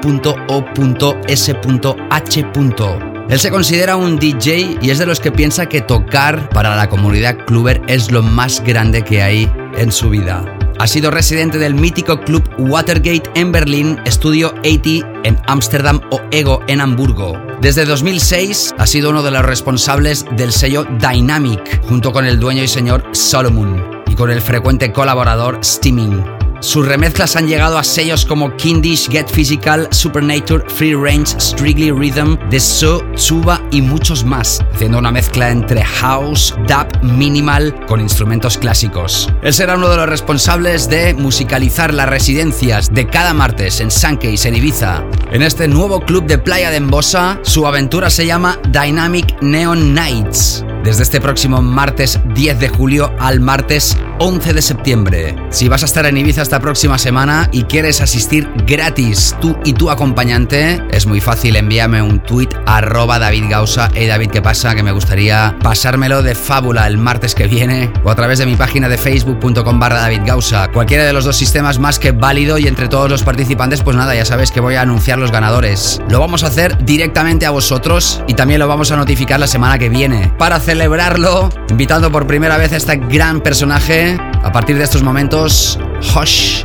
Él 3.30 3.40
se 3.40 3.52
considera 3.52 3.96
un 3.96 4.18
DJ 4.18 4.78
y 4.82 4.90
es 4.90 5.00
de 5.00 5.06
los 5.06 5.20
que 5.20 5.32
piensa 5.32 5.68
que 5.68 5.82
tocar 5.82 6.50
para 6.50 6.76
la 6.76 6.90
comunidad 6.90 7.46
cluber 7.46 7.82
es 7.88 8.12
lo 8.12 8.22
más 8.22 8.64
grande 8.64 9.04
que 9.04 9.22
hay 9.22 9.52
en 9.78 9.92
su 9.92 10.10
vida. 10.10 10.44
Ha 10.80 10.88
sido 10.88 11.12
residente 11.12 11.58
del 11.58 11.76
mítico 11.76 12.22
club 12.22 12.44
Watergate 12.58 13.30
en 13.36 13.52
Berlín, 13.52 14.00
Estudio 14.06 14.54
80 14.64 15.22
en 15.24 15.38
Ámsterdam 15.48 16.02
o 16.10 16.22
Ego 16.32 16.62
en 16.68 16.82
Hamburgo. 16.82 17.38
Desde 17.62 17.86
2006 17.86 18.76
ha 18.78 18.88
sido 18.88 19.10
uno 19.10 19.22
de 19.22 19.32
los 19.32 19.44
responsables 19.44 20.26
del 20.38 20.54
sello 20.54 20.86
Dynamic, 20.86 21.82
junto 21.84 22.14
con 22.14 22.26
el 22.26 22.40
dueño 22.40 22.64
y 22.64 22.68
señor 22.68 23.04
Solomon, 23.12 24.04
y 24.08 24.16
con 24.16 24.32
el 24.32 24.42
frecuente 24.42 24.94
colaborador 24.94 25.60
Steaming. 25.64 26.39
Sus 26.62 26.86
remezclas 26.86 27.38
han 27.38 27.47
llegado 27.47 27.78
a 27.78 27.84
sellos 27.84 28.26
como 28.26 28.55
Kindish, 28.57 29.10
Get 29.10 29.28
Physical, 29.28 29.88
Supernature, 29.91 30.64
Free 30.68 30.93
Range, 30.93 31.26
Strictly 31.39 31.91
Rhythm, 31.91 32.38
The 32.49 32.60
So, 32.60 33.01
Tsuba 33.16 33.62
y 33.72 33.82
muchos 33.82 34.26
más, 34.26 34.60
haciendo 34.74 34.99
una 34.99 35.12
mezcla 35.12 35.51
entre 35.51 35.84
house, 35.84 36.53
dub, 36.68 37.01
minimal 37.01 37.74
con 37.88 38.01
instrumentos 38.01 38.57
clásicos. 38.57 39.30
Él 39.41 39.53
será 39.53 39.76
uno 39.76 39.88
de 39.88 39.97
los 39.97 40.10
responsables 40.10 40.89
de 40.89 41.14
musicalizar 41.14 41.93
las 41.93 42.10
residencias 42.10 42.93
de 42.93 43.07
cada 43.07 43.34
martes 43.34 43.80
en 43.80 43.89
Suncase 43.89 44.49
en 44.49 44.55
Ibiza. 44.55 45.03
En 45.32 45.41
este 45.41 45.68
nuevo 45.68 46.01
club 46.01 46.26
de 46.26 46.39
playa 46.39 46.72
de 46.72 46.78
Embosa, 46.78 47.39
su 47.41 47.68
aventura 47.68 48.10
se 48.10 48.26
llama 48.26 48.60
Dynamic 48.72 49.41
Neon 49.41 49.93
Nights 49.93 50.66
desde 50.84 51.03
este 51.03 51.22
próximo 51.22 51.62
martes 51.62 52.20
10 52.36 52.60
de 52.60 52.70
julio 52.70 53.14
al 53.20 53.39
martes 53.39 53.97
11 54.20 54.53
de 54.53 54.61
septiembre. 54.61 55.36
Si 55.49 55.70
vas 55.70 55.84
a 55.84 55.86
estar 55.86 56.05
en 56.05 56.17
Ibiza 56.17 56.41
esta 56.41 56.59
próxima 56.59 56.97
semana 56.97 57.47
y 57.53 57.63
quieres 57.63 58.01
asistir 58.01 58.49
gratis 58.67 59.36
tú 59.39 59.57
y 59.63 59.74
tu 59.74 59.89
acompañante, 59.89 60.84
es 60.91 61.05
muy 61.05 61.22
fácil, 61.22 61.55
envíame 61.55 62.01
un 62.01 62.20
tweet 62.20 62.49
arroba 62.65 63.17
David 63.17 63.45
Gausa. 63.49 63.89
Hey 63.93 64.07
David, 64.07 64.30
¿qué 64.30 64.41
pasa? 64.41 64.76
Que 64.76 64.84
me 64.84 64.91
gustaría 64.91 65.57
pasármelo 65.63 66.22
de 66.22 66.36
fábula 66.36 66.86
el 66.88 66.97
martes 66.97 67.34
que 67.34 67.47
viene 67.47 67.91
o 68.03 68.11
a 68.11 68.15
través 68.15 68.39
de 68.39 68.45
mi 68.45 68.57
página 68.57 68.89
de 68.89 68.97
facebook.com 68.97 69.80
barra 69.80 70.01
David 70.01 70.22
Gausa. 70.26 70.70
Cualquiera 70.70 71.05
de 71.05 71.13
los 71.13 71.24
dos 71.24 71.38
sistemas 71.38 71.80
más 71.80 71.97
que 71.97 72.11
válido 72.11 72.57
y 72.57 72.67
entre 72.67 72.89
todos 72.89 73.09
los 73.09 73.24
participantes, 73.24 73.82
pues 73.84 73.95
nada, 73.95 74.15
ya 74.15 74.26
sabes 74.26 74.51
que 74.51 74.59
voy 74.59 74.76
a 74.76 74.82
anunciar 74.82 75.17
los 75.17 75.32
ganadores. 75.32 76.01
Lo 76.09 76.20
vamos 76.20 76.43
a 76.43 76.47
hacer 76.47 76.84
directamente 76.84 77.45
a 77.45 77.51
vosotros 77.51 78.22
y 78.28 78.34
también 78.34 78.59
lo 78.59 78.67
vamos 78.67 78.91
a 78.91 78.97
notificar 78.97 79.39
la 79.39 79.47
semana 79.47 79.80
que 79.80 79.88
viene. 79.88 80.34
Para 80.38 80.59
celebrarlo, 80.59 81.49
invitando 81.70 82.11
por 82.11 82.28
primera 82.28 82.57
vez 82.57 82.74
a 82.74 82.78
este 82.78 82.97
gran 82.97 83.39
personaje. 83.41 84.09
A 84.18 84.51
partir 84.51 84.78
de 84.78 84.84
estos 84.84 85.03
momentos, 85.03 85.78
Hush 86.16 86.64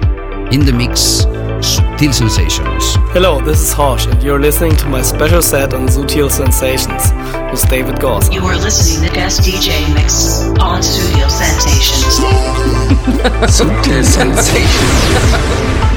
in 0.50 0.64
the 0.64 0.72
Mix, 0.72 1.26
Sutil 1.60 2.12
Sensations. 2.12 2.96
Hello, 3.12 3.40
this 3.40 3.60
is 3.60 3.72
Hosh, 3.72 4.06
and 4.06 4.22
you're 4.22 4.40
listening 4.40 4.76
to 4.76 4.86
my 4.86 5.02
special 5.02 5.42
set 5.42 5.74
on 5.74 5.88
Sutil 5.88 6.30
Sensations 6.30 7.12
with 7.50 7.68
David 7.68 7.98
Goss. 8.00 8.30
You 8.32 8.44
are 8.44 8.56
listening 8.56 9.08
to 9.08 9.14
guest 9.14 9.40
DJ 9.40 9.92
mix 9.94 10.42
on 10.60 10.82
Studio 10.82 11.28
Sensations. 11.28 12.20
Sutil 13.50 14.04
Sensations. 14.04 15.90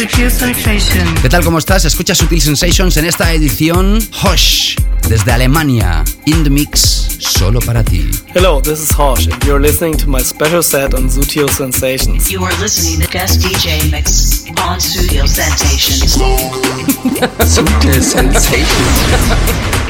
¿Qué 0.00 1.28
tal? 1.28 1.44
¿Cómo 1.44 1.58
estás? 1.58 1.84
Escucha 1.84 2.14
Sutil 2.14 2.40
Sensations 2.40 2.96
en 2.96 3.04
esta 3.04 3.34
edición 3.34 3.98
Hosh 4.22 4.74
desde 5.06 5.30
Alemania. 5.30 6.02
In 6.24 6.42
the 6.42 6.48
mix, 6.48 7.18
solo 7.18 7.60
para 7.60 7.84
ti. 7.84 8.10
Hello, 8.34 8.62
this 8.62 8.80
is 8.80 8.90
Hosh, 8.96 9.26
and 9.26 9.44
you're 9.44 9.60
listening 9.60 9.94
to 9.98 10.08
my 10.08 10.22
special 10.22 10.62
set 10.62 10.94
on 10.94 11.10
Sutil 11.10 11.50
Sensations. 11.50 12.30
You 12.30 12.42
are 12.42 12.56
listening 12.62 12.98
to 13.02 13.12
guest 13.12 13.42
DJ 13.42 13.90
mix 13.90 14.46
on 14.56 14.80
Sutil 14.80 15.28
Sensations. 15.28 16.16
Sutil 17.44 18.02
Sensations. 18.02 19.86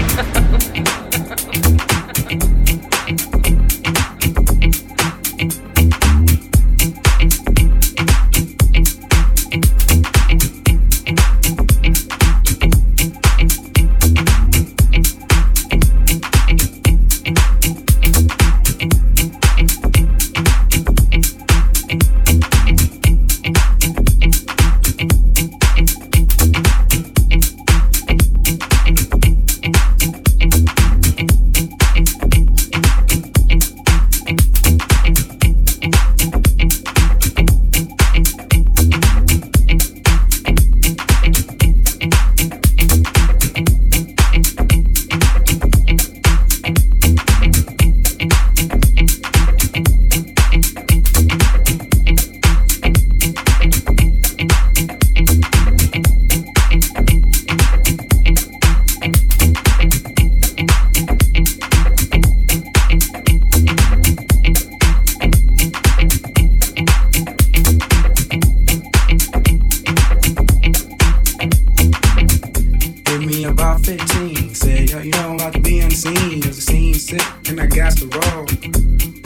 about 73.50 73.84
15. 73.84 74.54
Said, 74.54 74.90
yo, 74.90 74.98
you 75.00 75.10
know 75.10 75.30
I'm 75.30 75.34
about 75.34 75.52
to 75.54 75.60
be 75.60 75.80
unseen. 75.80 76.40
Cause 76.42 76.56
the 76.56 76.62
scene's 76.62 77.06
sick 77.06 77.22
and 77.48 77.60
I 77.60 77.66
got 77.66 77.96
to 77.98 78.06
roll. 78.06 78.46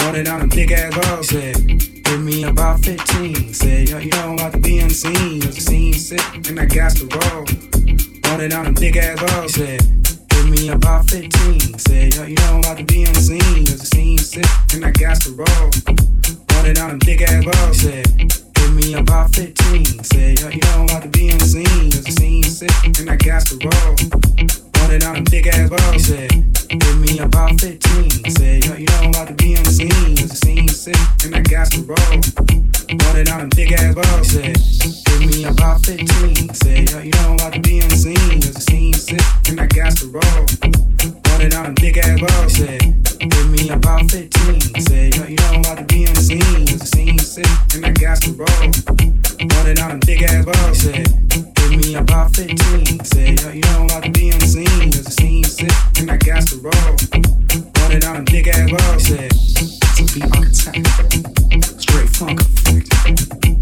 Wanted 0.04 0.28
on 0.28 0.42
a 0.42 0.46
big 0.46 0.72
ass 0.72 0.96
roll. 0.96 1.22
Said, 1.22 1.56
give 2.04 2.20
me 2.20 2.44
about 2.44 2.80
15. 2.80 3.52
Said, 3.52 3.88
yo, 3.88 3.98
you 3.98 4.10
know 4.10 4.28
I'm 4.30 4.34
about 4.34 4.52
to 4.52 4.58
be 4.58 4.78
unseen. 4.78 5.42
Cause 5.42 5.54
the 5.54 5.60
scene's 5.60 6.08
sick 6.08 6.48
and 6.48 6.58
I 6.58 6.66
got 6.66 6.96
to 6.96 7.06
roll. 7.06 7.44
Wanted 8.30 8.52
on 8.52 8.66
a 8.66 8.72
big 8.72 8.96
ass 8.96 9.20
roll. 9.20 9.48
Said, 9.48 9.80
give 10.28 10.48
me 10.48 10.68
about 10.68 11.08
15. 11.10 11.78
Said, 11.78 12.14
yo, 12.14 12.22
you 12.24 12.34
know 12.34 12.54
I'm 12.54 12.58
about 12.60 12.78
to 12.78 12.84
be 12.84 13.04
unseen. 13.04 13.66
Cause 13.66 13.80
the 13.80 13.86
scene's 13.86 14.30
sick 14.30 14.46
and 14.72 14.84
I 14.84 14.90
got 14.90 15.20
to 15.22 15.30
roll. 15.32 15.70
Wanted 16.56 16.78
on 16.78 16.90
a 16.92 16.98
big 17.04 17.22
ass 17.22 17.44
roll. 17.44 17.74
Said, 17.74 18.43
me 18.74 18.94
about 18.94 19.34
15. 19.34 19.84
Said, 20.04 20.40
yo, 20.40 20.48
you 20.48 20.60
know, 20.60 20.84
about 20.84 21.02
to 21.02 21.08
be 21.08 21.30
on 21.30 21.38
the 21.38 21.44
scene. 21.44 21.90
Cause 21.90 22.04
the 22.04 22.12
scene's 22.12 22.58
sick, 22.58 22.98
and 22.98 23.10
I 23.10 23.16
got 23.16 23.46
to 23.46 23.56
roll. 23.62 23.94
Wanted 24.80 25.04
on 25.04 25.14
them 25.14 25.24
thick 25.24 25.46
ass 25.46 25.70
balls. 25.70 26.04
Said, 26.04 26.30
give 26.68 26.98
me 26.98 27.18
about 27.18 27.60
15. 27.60 28.30
Said, 28.30 28.64
yo, 28.64 28.74
you 28.74 28.86
know, 28.86 29.08
about 29.10 29.28
to 29.28 29.34
be 29.34 29.56
on 29.56 29.62
the 29.62 29.70
scene. 29.70 30.16
Cause 30.16 30.30
the 30.30 30.36
scene's 30.36 30.80
sick, 30.80 30.96
and 31.24 31.34
I 31.34 31.40
got 31.40 31.70
to 31.72 31.82
roll. 31.82 32.14
Wanted 33.06 33.28
on 33.30 33.40
them 33.40 33.50
thick 33.50 33.72
ass 33.72 33.94
balls. 33.94 34.28
Said, 34.28 34.56
give 35.06 35.22
me 35.30 35.44
about 35.44 35.84
15. 35.86 36.54
Said, 36.54 36.90
yo, 36.90 36.98
you 37.00 37.12
know, 37.12 37.34
about 37.34 37.52
to 37.54 37.60
be 37.60 37.80
on 37.82 37.88
the 37.88 37.96
scene. 37.96 38.40
Cause 38.40 38.54
the 38.54 38.60
scene's 38.60 39.04
sick, 39.06 39.22
and 39.48 39.60
I 39.60 39.66
got 39.66 39.96
to 39.98 40.06
roll. 40.08 41.23
Started 41.34 41.54
out 41.54 41.66
in 41.66 41.74
thick 41.74 41.96
ass 41.96 42.20
world, 42.20 42.48
said, 42.48 42.80
give 43.18 43.50
me 43.50 43.68
about 43.68 44.08
15. 44.08 44.30
Said, 44.78 45.16
yo, 45.16 45.24
you 45.24 45.34
know 45.34 45.62
I'm 45.66 45.76
to 45.78 45.84
be 45.92 46.06
on 46.06 46.14
the 46.14 46.20
scene. 46.20 46.64
Cause 46.64 46.78
the 46.78 46.86
scene 46.86 47.18
sick, 47.18 47.46
and 47.74 47.84
I 47.84 47.90
got 47.90 48.18
some 48.18 48.36
roll. 48.36 48.46
Started 48.46 49.80
out 49.80 50.08
in 50.08 50.24
ass 50.24 50.46
world, 50.46 50.76
said, 50.76 51.08
give 51.56 51.74
me 51.74 51.96
about 51.96 52.36
15. 52.36 53.04
Said, 53.04 53.40
yo, 53.40 53.50
you 53.50 53.60
know 53.62 53.86
I'm 53.90 54.02
to 54.02 54.10
be 54.12 54.30
on 54.30 54.38
the 54.38 54.46
scene. 54.46 54.92
Cause 54.92 55.06
the 55.06 55.10
scene 55.10 55.42
sick, 55.42 55.72
and 55.98 56.12
I 56.12 56.16
got 56.18 56.44
some 56.44 56.62
roll. 56.62 56.96
Started 57.02 58.04
out 58.04 58.32
in 58.32 58.48
ass 58.48 58.70
world, 58.70 59.00
said, 59.02 59.32
to 59.98 60.04
be 60.14 60.22
on 60.22 60.44
attack. 60.46 60.86
Straight 61.80 62.10
funk. 62.10 63.53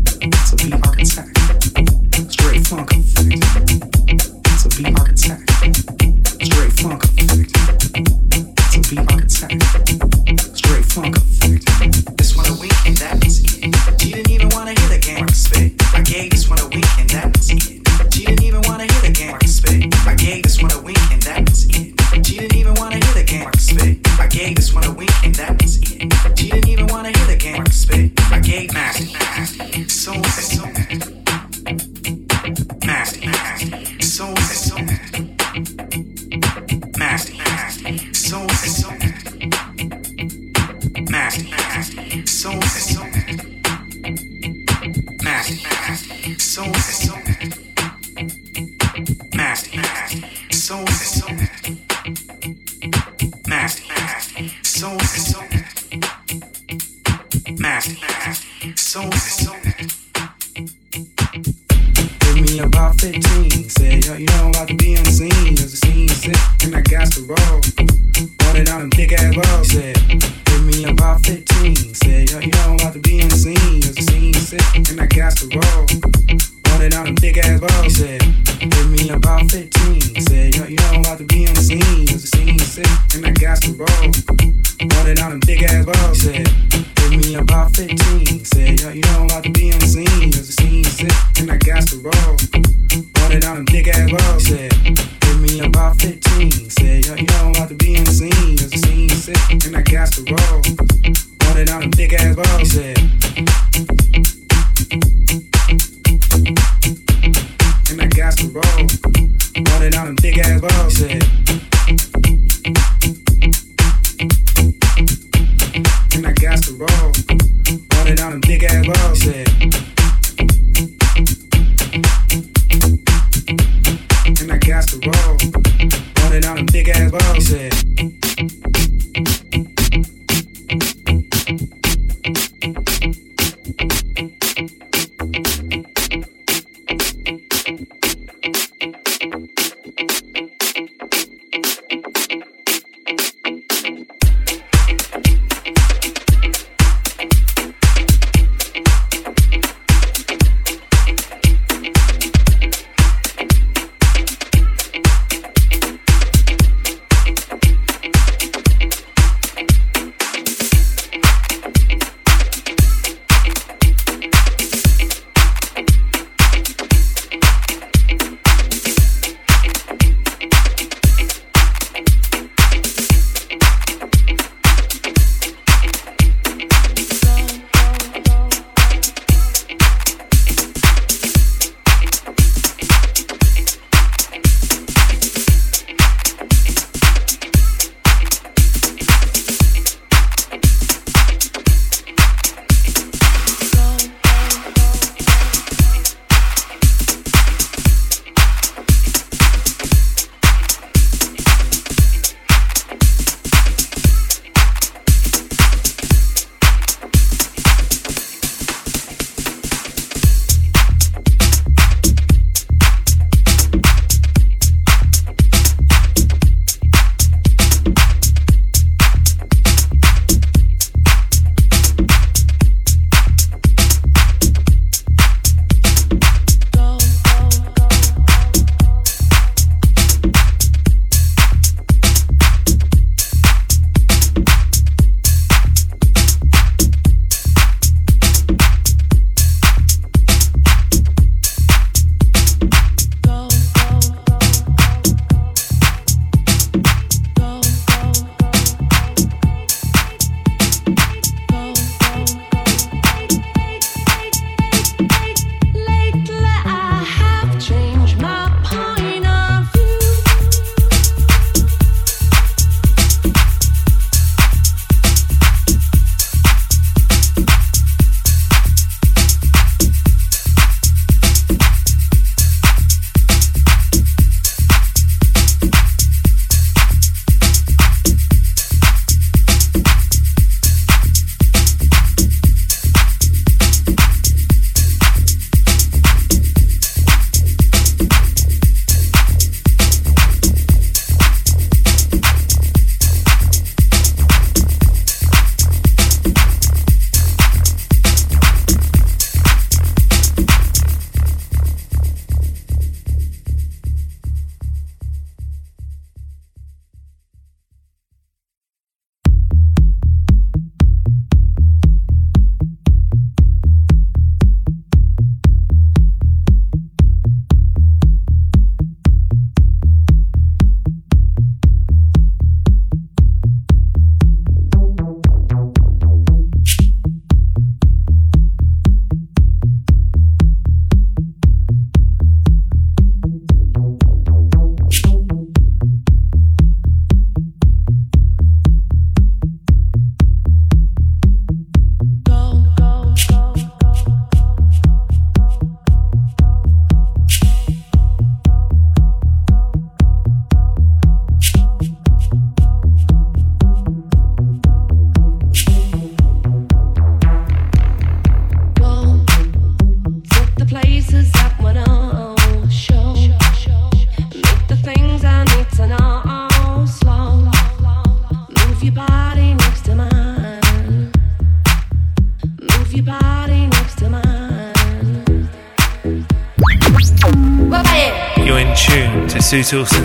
Yeah. 127.62 128.21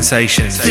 Sensations. 0.08 0.62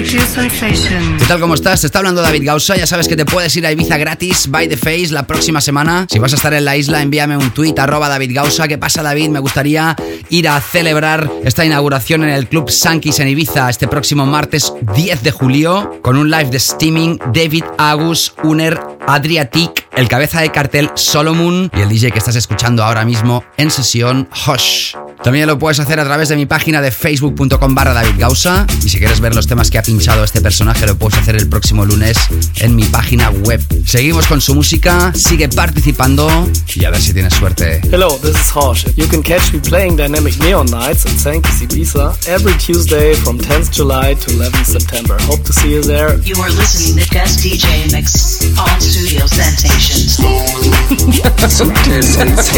¿Qué 1.18 1.26
tal? 1.28 1.40
¿Cómo 1.40 1.54
estás? 1.54 1.82
Te 1.82 1.88
está 1.88 1.98
hablando 1.98 2.22
David 2.22 2.42
Gausa. 2.46 2.74
Ya 2.74 2.86
sabes 2.86 3.06
que 3.06 3.16
te 3.16 3.26
puedes 3.26 3.54
ir 3.54 3.66
a 3.66 3.72
Ibiza 3.72 3.98
gratis, 3.98 4.48
by 4.48 4.66
the 4.66 4.78
face, 4.78 5.08
la 5.10 5.26
próxima 5.26 5.60
semana. 5.60 6.06
Si 6.10 6.18
vas 6.18 6.32
a 6.32 6.36
estar 6.36 6.54
en 6.54 6.64
la 6.64 6.74
isla, 6.74 7.02
envíame 7.02 7.36
un 7.36 7.50
tweet, 7.50 7.74
arroba 7.76 8.08
David 8.08 8.30
Gausa. 8.34 8.66
¿Qué 8.66 8.78
pasa, 8.78 9.02
David? 9.02 9.28
Me 9.28 9.40
gustaría 9.40 9.94
ir 10.30 10.48
a 10.48 10.58
celebrar 10.62 11.30
esta 11.44 11.66
inauguración 11.66 12.24
en 12.24 12.30
el 12.30 12.48
Club 12.48 12.70
Sankis 12.70 13.20
en 13.20 13.28
Ibiza 13.28 13.68
este 13.68 13.88
próximo 13.88 14.24
martes 14.24 14.72
10 14.94 15.22
de 15.22 15.30
julio 15.32 15.98
con 16.00 16.16
un 16.16 16.30
live 16.30 16.46
de 16.46 16.56
streaming 16.56 17.18
David 17.34 17.64
Agus, 17.76 18.32
Uner, 18.42 18.80
Adriatic, 19.06 19.86
el 19.96 20.08
cabeza 20.08 20.40
de 20.40 20.50
cartel 20.50 20.90
Solomon 20.94 21.70
y 21.76 21.80
el 21.82 21.90
DJ 21.90 22.10
que 22.10 22.20
estás 22.20 22.36
escuchando 22.36 22.82
ahora 22.82 23.04
mismo 23.04 23.44
en 23.58 23.70
sesión 23.70 24.30
Hush. 24.46 24.94
También 25.22 25.46
lo 25.46 25.58
puedes 25.58 25.80
hacer 25.80 25.98
a 25.98 26.04
través 26.04 26.28
de 26.28 26.36
mi 26.36 26.46
página 26.46 26.80
de 26.80 26.90
facebook.com 26.90 27.74
barra 27.74 27.92
David 27.92 28.14
Gausa 28.18 28.66
y 28.84 28.88
si 28.88 28.98
quieres 28.98 29.20
ver 29.20 29.34
los 29.34 29.46
temas 29.46 29.70
que 29.70 29.78
ha 29.78 29.82
pinchado 29.82 30.22
este 30.24 30.40
personaje 30.40 30.86
lo 30.86 30.96
puedes 30.96 31.18
hacer 31.18 31.36
el 31.36 31.48
próximo 31.48 31.84
lunes 31.84 32.16
en 32.56 32.76
mi 32.76 32.84
página 32.84 33.30
web. 33.30 33.60
Seguimos 33.84 34.26
con 34.26 34.40
su 34.40 34.54
música, 34.54 35.12
sigue 35.14 35.48
participando 35.48 36.28
y 36.74 36.84
a 36.84 36.90
ver 36.90 37.00
si 37.00 37.12
tienes 37.12 37.34
suerte. 37.34 37.80
Hello, 37.90 38.18
this 38.22 38.36
is 38.36 38.50
Horsch. 38.54 38.86
You 38.96 39.08
can 39.08 39.22
catch 39.22 39.52
me 39.52 39.60
playing 39.60 39.96
Dynamic 39.96 40.38
Neon 40.40 40.66
Nights 40.66 41.06
at 41.06 41.12
Sankey's 41.18 41.60
Ibiza 41.62 42.28
every 42.28 42.56
Tuesday 42.58 43.14
from 43.14 43.38
10th 43.38 43.72
July 43.72 44.14
to 44.14 44.30
11th 44.30 44.66
September. 44.66 45.16
Hope 45.22 45.42
to 45.44 45.52
see 45.52 45.72
you 45.72 45.82
there. 45.82 46.16
You 46.20 46.36
are 46.40 46.50
listening 46.50 47.02
to 47.02 47.10
Guest 47.10 47.40
DJ 47.40 47.90
Mix 47.90 48.44
on 48.58 48.80
Studio 48.80 49.26
Sensations. 49.26 50.18
Sutil 51.46 52.02
Sensations. 52.02 52.52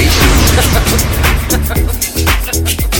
Thank 2.51 2.93
you. 2.95 2.98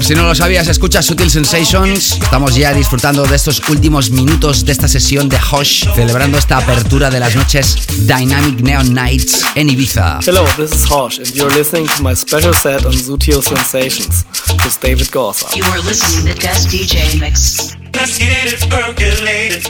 Por 0.00 0.06
si 0.06 0.14
no 0.14 0.22
lo 0.22 0.34
sabías, 0.34 0.66
escucha 0.66 1.02
Sutil 1.02 1.30
Sensations. 1.30 2.12
Estamos 2.12 2.54
ya 2.54 2.72
disfrutando 2.72 3.26
de 3.26 3.36
estos 3.36 3.60
últimos 3.68 4.08
minutos 4.08 4.64
de 4.64 4.72
esta 4.72 4.88
sesión 4.88 5.28
de 5.28 5.36
Hosh, 5.36 5.84
celebrando 5.94 6.38
esta 6.38 6.56
apertura 6.56 7.10
de 7.10 7.20
las 7.20 7.36
noches 7.36 7.76
Dynamic 8.06 8.62
Neon 8.62 8.94
Nights 8.94 9.44
en 9.56 9.68
Ibiza. 9.68 10.20
Hello, 10.26 10.46
this 10.56 10.72
is 10.72 10.90
Hosh, 10.90 11.18
and 11.18 11.30
you're 11.34 11.54
listening 11.54 11.86
to 11.86 12.02
my 12.02 12.14
special 12.14 12.54
set 12.54 12.86
on 12.86 12.94
Sutil 12.94 13.42
Sensations 13.42 14.24
with 14.64 14.80
David 14.80 15.10
Gausa. 15.10 15.48
You 15.54 15.64
are 15.64 15.82
listening 15.82 16.34
to 16.34 16.40
Guest 16.40 16.68
DJ 16.70 17.20
Mix. 17.20 17.76
Let's 17.92 18.16
get 18.18 18.54
it 18.54 18.58
percolated 18.70 19.68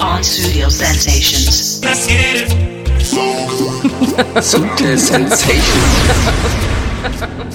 on 0.00 0.24
Studio 0.24 0.70
Sensations. 0.70 1.84
Let's 1.84 2.06
get 2.06 2.46
it. 2.46 2.48
Sutil 4.42 4.96
Sensations. 4.98 5.66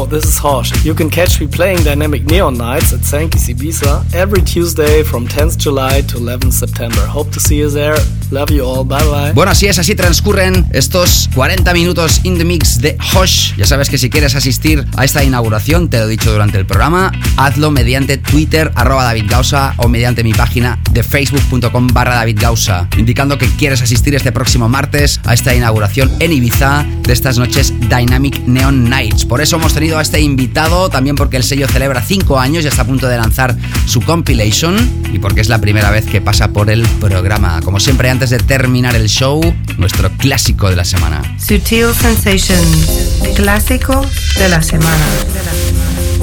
this 0.08 0.24
is 0.24 0.38
Horsch. 0.38 0.84
You 0.84 0.94
can 0.94 1.10
catch 1.10 1.40
me 1.40 1.46
playing 1.46 1.84
Dynamic 1.84 2.24
Neon 2.24 2.56
Nights 2.56 2.92
at 2.92 3.04
Sankey's 3.04 3.48
Ibiza 3.48 4.14
every 4.14 4.40
Tuesday 4.42 5.02
from 5.02 5.26
10th 5.26 5.58
July 5.58 6.00
to 6.02 6.16
11th 6.16 6.52
September. 6.52 7.00
Hope 7.06 7.30
to 7.32 7.40
see 7.40 7.58
you 7.58 7.68
there. 7.68 7.96
Love 8.30 8.50
you 8.50 8.64
all. 8.64 8.86
Bye 8.86 9.04
bye. 9.04 9.32
Bueno, 9.32 9.52
así 9.52 9.66
es, 9.66 9.78
así 9.78 9.94
transcurren 9.94 10.66
estos 10.72 11.30
40 11.34 11.72
minutos 11.72 12.20
in 12.24 12.36
the 12.36 12.44
mix 12.44 12.80
de 12.80 12.96
Hosh. 13.14 13.54
Ya 13.56 13.66
sabes 13.66 13.88
que 13.88 13.98
si 13.98 14.10
quieres 14.10 14.34
asistir 14.34 14.86
a 14.96 15.04
esta 15.04 15.24
inauguración, 15.24 15.88
te 15.88 15.98
lo 15.98 16.04
he 16.04 16.08
dicho 16.08 16.30
durante 16.30 16.58
el 16.58 16.66
programa, 16.66 17.10
hazlo 17.36 17.70
mediante 17.70 18.18
Twitter, 18.18 18.70
arroba 18.74 19.04
David 19.04 19.24
Gausa, 19.28 19.74
o 19.78 19.88
mediante 19.88 20.22
mi 20.22 20.34
página 20.34 20.78
de 20.90 21.02
facebook.com 21.02 21.86
barra 21.88 22.16
David 22.16 22.38
Gausa, 22.40 22.88
indicando 22.96 23.38
que 23.38 23.46
quieres 23.46 23.82
asistir 23.82 24.14
este 24.14 24.32
próximo 24.32 24.68
martes 24.68 25.20
a 25.24 25.34
esta 25.34 25.54
inauguración 25.54 26.10
en 26.20 26.32
Ibiza 26.32 26.84
de 27.02 27.12
estas 27.12 27.38
noches 27.38 27.72
Dynamic 27.88 28.46
Neon 28.46 28.88
Nights. 28.88 29.24
Por 29.24 29.40
eso 29.40 29.56
hemos 29.56 29.72
tenido 29.72 29.98
a 29.98 30.02
este 30.02 30.20
invitado, 30.20 30.90
también 30.90 31.16
porque 31.16 31.36
el 31.36 31.44
sello 31.44 31.66
celebra 31.68 32.02
5 32.02 32.38
años 32.38 32.64
y 32.64 32.68
está 32.68 32.82
a 32.82 32.86
punto 32.86 33.08
de 33.08 33.16
lanzar 33.16 33.56
su 33.86 34.00
compilation 34.00 34.76
y 35.12 35.18
porque 35.18 35.40
es 35.40 35.48
la 35.48 35.60
primera 35.60 35.90
vez 35.90 36.04
que 36.04 36.20
pasa 36.20 36.48
por 36.52 36.70
el 36.70 36.86
programa. 37.00 37.60
Como 37.62 37.80
siempre, 37.80 38.10
antes 38.18 38.30
de 38.30 38.38
terminar 38.38 38.96
el 38.96 39.06
show, 39.06 39.40
nuestro 39.76 40.10
clásico 40.10 40.68
de 40.68 40.74
la 40.74 40.84
semana. 40.84 41.22
Sutil 41.38 41.94
Sensations, 41.94 43.14
clásico 43.36 44.04
de 44.38 44.48
la 44.48 44.60
semana. 44.60 45.06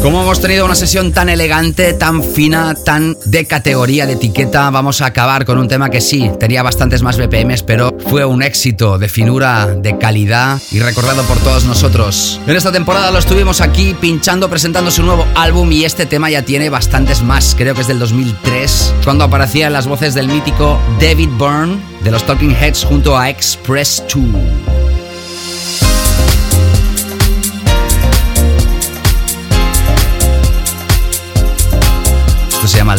Como 0.02 0.22
hemos 0.22 0.40
tenido 0.40 0.66
una 0.66 0.76
sesión 0.76 1.12
tan 1.12 1.30
elegante, 1.30 1.94
tan 1.94 2.24
fina, 2.24 2.76
tan 2.76 3.18
de 3.26 3.46
categoría 3.46 4.06
de 4.06 4.14
etiqueta, 4.14 4.70
vamos 4.70 5.02
a 5.02 5.08
acabar 5.08 5.46
con 5.46 5.58
un 5.58 5.68
tema 5.68 5.90
que 5.90 6.02
sí, 6.02 6.30
tenía 6.40 6.62
bastantes 6.64 7.02
más 7.02 7.18
BPMs, 7.18 7.64
pero 7.64 7.96
fue 8.08 8.24
un 8.24 8.44
éxito 8.44 8.98
de 8.98 9.10
finura, 9.10 9.68
de 9.68 9.98
calidad 9.98 10.62
y 10.72 10.80
recordado 10.80 11.24
por 11.24 11.38
todos 11.40 11.66
nosotros. 11.66 12.40
En 12.46 12.56
esta 12.56 12.72
temporada 12.72 13.12
lo 13.12 13.20
estuvimos 13.20 13.62
aquí 13.62 13.96
pinchando, 14.00 14.50
presentando 14.50 14.92
su 14.92 15.04
nuevo 15.04 15.26
álbum 15.36 15.72
y 15.72 15.86
este 15.86 16.06
tema 16.06 16.30
ya 16.30 16.44
tiene 16.44 16.70
bastantes 16.70 17.24
más, 17.24 17.56
creo 17.58 17.74
que 17.74 17.82
es 17.82 17.88
del 17.88 18.00
2003, 18.00 18.94
cuando 19.04 19.24
aparecían 19.24 19.74
las 19.74 19.88
voces 19.88 20.14
del 20.14 20.28
mítico 20.28 20.80
David 21.00 21.30
Byrne 21.40 21.78
de 22.04 22.12
los 22.12 22.26
Talking 22.26 22.52
Heads 22.56 22.86
junto 22.86 23.18
a 23.18 23.30
Express 23.30 24.04
2. 24.14 24.85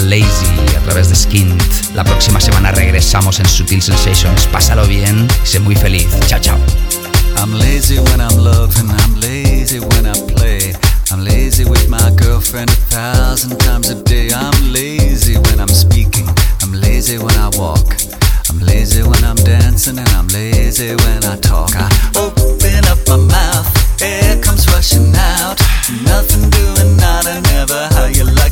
Lazy 0.04 0.76
a 0.76 0.80
través 0.82 1.08
de 1.08 1.16
Skint. 1.16 1.62
La 1.94 2.04
próxima 2.04 2.40
semana 2.40 2.72
regresamos 2.72 3.40
en 3.40 3.48
Sutil 3.48 3.82
Sensations. 3.82 4.46
Pásalo 4.46 4.86
bien 4.86 5.26
sé 5.44 5.60
muy 5.60 5.74
feliz. 5.74 6.08
Chao, 6.26 6.40
chao. 6.40 6.58
I'm 7.38 7.52
lazy 7.58 7.98
when 7.98 8.20
I'm 8.20 8.36
loving, 8.38 8.90
I'm 8.90 9.20
lazy 9.20 9.78
when 9.78 10.06
I 10.06 10.14
play. 10.34 10.74
I'm 11.10 11.22
lazy 11.22 11.64
with 11.64 11.88
my 11.88 12.10
girlfriend 12.16 12.70
a 12.70 12.74
thousand 12.90 13.58
times 13.58 13.90
a 13.90 13.94
day. 13.94 14.28
I'm 14.32 14.72
lazy 14.72 15.36
when 15.36 15.60
I'm 15.60 15.68
speaking, 15.68 16.26
I'm 16.62 16.72
lazy 16.72 17.18
when 17.18 17.36
I 17.38 17.50
walk. 17.56 17.96
I'm 18.48 18.58
lazy 18.60 19.02
when 19.02 19.22
I'm 19.24 19.36
dancing 19.36 19.98
and 19.98 20.08
I'm 20.10 20.28
lazy 20.28 20.94
when 20.94 21.24
I 21.24 21.36
talk. 21.36 21.70
I 21.74 21.88
open 22.16 22.84
up 22.86 22.98
my 23.06 23.16
mouth, 23.16 24.02
air 24.02 24.40
comes 24.40 24.66
rushing 24.72 25.14
out. 25.14 25.60
Nothing 26.04 26.50
doing, 26.50 26.96
nada, 26.96 27.40
never 27.52 27.88
how 27.94 28.06
you 28.06 28.24
like 28.24 28.45